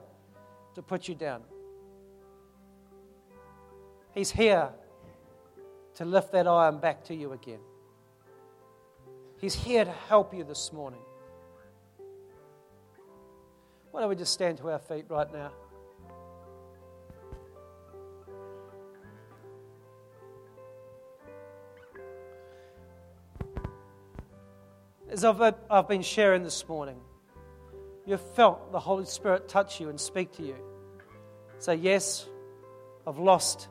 to 0.76 0.82
put 0.82 1.08
you 1.08 1.16
down. 1.16 1.42
He's 4.14 4.32
here 4.32 4.70
to 5.96 6.06
lift 6.06 6.32
that 6.32 6.48
iron 6.48 6.80
back 6.80 7.04
to 7.06 7.16
you 7.16 7.34
again. 7.34 7.60
He's 9.40 9.54
here 9.54 9.86
to 9.86 9.92
help 9.92 10.34
you 10.34 10.44
this 10.44 10.72
morning. 10.72 11.02
Why 13.98 14.02
don't 14.02 14.10
we 14.12 14.16
just 14.16 14.34
stand 14.34 14.60
to 14.60 14.70
our 14.70 14.78
feet 14.78 15.06
right 15.10 15.34
now? 15.34 15.52
as 25.10 25.26
I've, 25.26 25.42
uh, 25.42 25.54
I've 25.68 25.88
been 25.88 26.04
sharing 26.04 26.44
this 26.44 26.68
morning, 26.70 27.00
you've 28.06 28.22
felt 28.36 28.72
the 28.72 28.80
Holy 28.80 29.06
Spirit 29.06 29.50
touch 29.50 29.80
you 29.80 29.90
and 29.90 30.00
speak 30.00 30.32
to 30.34 30.44
you. 30.44 30.58
Say, 31.58 31.74
Yes, 31.74 32.28
I've 33.08 33.18
lost 33.18 33.68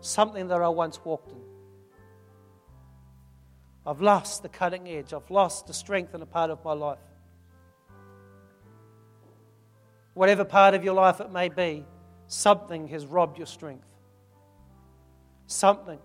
something 0.00 0.48
that 0.48 0.60
I 0.60 0.70
once 0.70 0.98
walked 1.04 1.30
in. 1.30 1.40
I've 3.86 4.00
lost 4.00 4.42
the 4.42 4.48
cutting 4.48 4.88
edge. 4.88 5.12
I've 5.12 5.30
lost 5.30 5.68
the 5.68 5.72
strength 5.72 6.16
in 6.16 6.22
a 6.22 6.26
part 6.26 6.50
of 6.50 6.64
my 6.64 6.72
life. 6.72 6.98
Whatever 10.14 10.44
part 10.44 10.74
of 10.74 10.84
your 10.84 10.94
life 10.94 11.20
it 11.20 11.30
may 11.30 11.48
be, 11.48 11.84
something 12.26 12.88
has 12.88 13.06
robbed 13.06 13.38
your 13.38 13.46
strength. 13.46 13.86
Something 15.46 15.98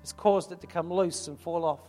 has 0.00 0.12
caused 0.12 0.52
it 0.52 0.60
to 0.60 0.66
come 0.66 0.92
loose 0.92 1.28
and 1.28 1.38
fall 1.38 1.64
off. 1.64 1.80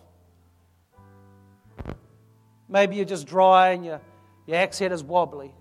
Maybe 2.69 2.95
you're 2.97 3.05
just 3.05 3.27
dry 3.27 3.69
and 3.69 3.85
your, 3.85 4.01
your 4.45 4.57
head 4.57 4.91
is 4.91 5.03
wobbly. 5.03 5.53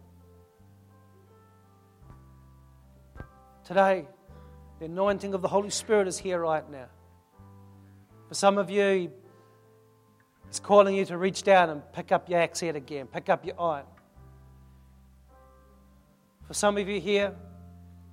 Today, 3.65 4.07
the 4.79 4.85
anointing 4.85 5.35
of 5.35 5.43
the 5.43 5.49
Holy 5.49 5.71
Spirit 5.71 6.07
is 6.09 6.19
here 6.19 6.39
right 6.41 6.69
now. 6.71 6.87
For 8.29 8.35
some 8.35 8.59
of 8.59 8.71
you, 8.71 9.11
He's 10.49 10.61
calling 10.61 10.95
you 10.95 11.05
to 11.07 11.19
reach 11.19 11.43
down 11.43 11.71
and 11.71 11.83
pick 11.93 12.13
up 12.13 12.29
your 12.29 12.41
axe 12.41 12.61
head 12.61 12.77
again, 12.77 13.07
pick 13.07 13.29
up 13.29 13.45
your 13.45 13.61
iron. 13.61 13.87
For 16.47 16.55
some 16.55 16.77
of 16.77 16.89
you 16.89 17.01
here, 17.01 17.35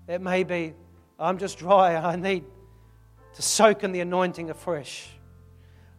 it 0.07 0.21
may 0.21 0.43
be, 0.43 0.73
I'm 1.19 1.37
just 1.37 1.57
dry 1.57 1.95
I 1.95 2.15
need 2.15 2.43
to 3.35 3.41
soak 3.41 3.83
in 3.83 3.91
the 3.91 4.01
anointing 4.01 4.49
afresh. 4.49 5.09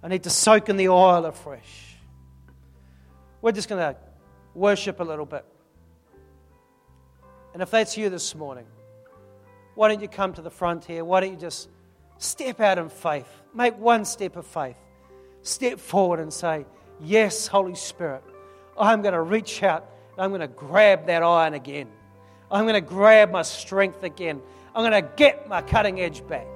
I 0.02 0.08
need 0.08 0.24
to 0.24 0.30
soak 0.30 0.68
in 0.68 0.76
the 0.76 0.88
oil 0.88 1.24
afresh. 1.24 1.96
We're 3.40 3.52
just 3.52 3.68
going 3.68 3.80
to 3.80 3.98
worship 4.54 5.00
a 5.00 5.04
little 5.04 5.26
bit. 5.26 5.44
And 7.52 7.62
if 7.62 7.70
that's 7.70 7.96
you 7.96 8.10
this 8.10 8.34
morning, 8.34 8.66
why 9.74 9.88
don't 9.88 10.00
you 10.00 10.08
come 10.08 10.32
to 10.34 10.42
the 10.42 10.50
front 10.50 10.84
here? 10.84 11.04
Why 11.04 11.20
don't 11.20 11.30
you 11.30 11.38
just 11.38 11.68
step 12.18 12.60
out 12.60 12.78
in 12.78 12.88
faith? 12.88 13.28
Make 13.54 13.78
one 13.78 14.04
step 14.04 14.36
of 14.36 14.46
faith. 14.46 14.76
Step 15.42 15.78
forward 15.78 16.20
and 16.20 16.32
say, 16.32 16.66
Yes, 17.00 17.46
Holy 17.46 17.74
Spirit, 17.74 18.22
I'm 18.78 19.02
going 19.02 19.14
to 19.14 19.22
reach 19.22 19.62
out 19.62 19.88
I'm 20.18 20.30
going 20.30 20.40
to 20.40 20.48
grab 20.48 21.06
that 21.06 21.22
iron 21.22 21.54
again. 21.54 21.88
I'm 22.54 22.66
going 22.66 22.74
to 22.74 22.80
grab 22.80 23.32
my 23.32 23.42
strength 23.42 24.04
again. 24.04 24.40
I'm 24.74 24.88
going 24.88 25.02
to 25.02 25.10
get 25.16 25.48
my 25.48 25.60
cutting 25.60 26.00
edge 26.00 26.24
back. 26.28 26.46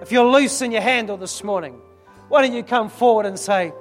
If 0.00 0.12
you're 0.12 0.24
loose 0.24 0.62
in 0.62 0.70
your 0.70 0.80
handle 0.80 1.16
this 1.16 1.42
morning, 1.42 1.80
why 2.28 2.42
don't 2.42 2.54
you 2.54 2.62
come 2.62 2.88
forward 2.88 3.26
and 3.26 3.36
say, 3.36 3.72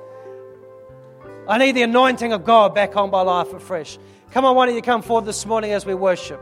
I 1.47 1.60
need 1.60 1.74
the 1.74 1.84
anointing 1.84 2.34
of 2.34 2.43
God 2.43 2.74
back 2.74 2.97
on 2.97 3.12
my 3.12 3.22
life 3.22 3.53
afresh. 3.53 3.99
Come 4.32 4.45
on, 4.45 4.55
why 4.55 4.66
don't 4.66 4.76
you 4.76 4.82
come 4.82 5.03
forward 5.03 5.26
this 5.26 5.45
morning 5.45 5.74
as 5.74 5.86
we 5.86 5.93
worship? 5.93 6.41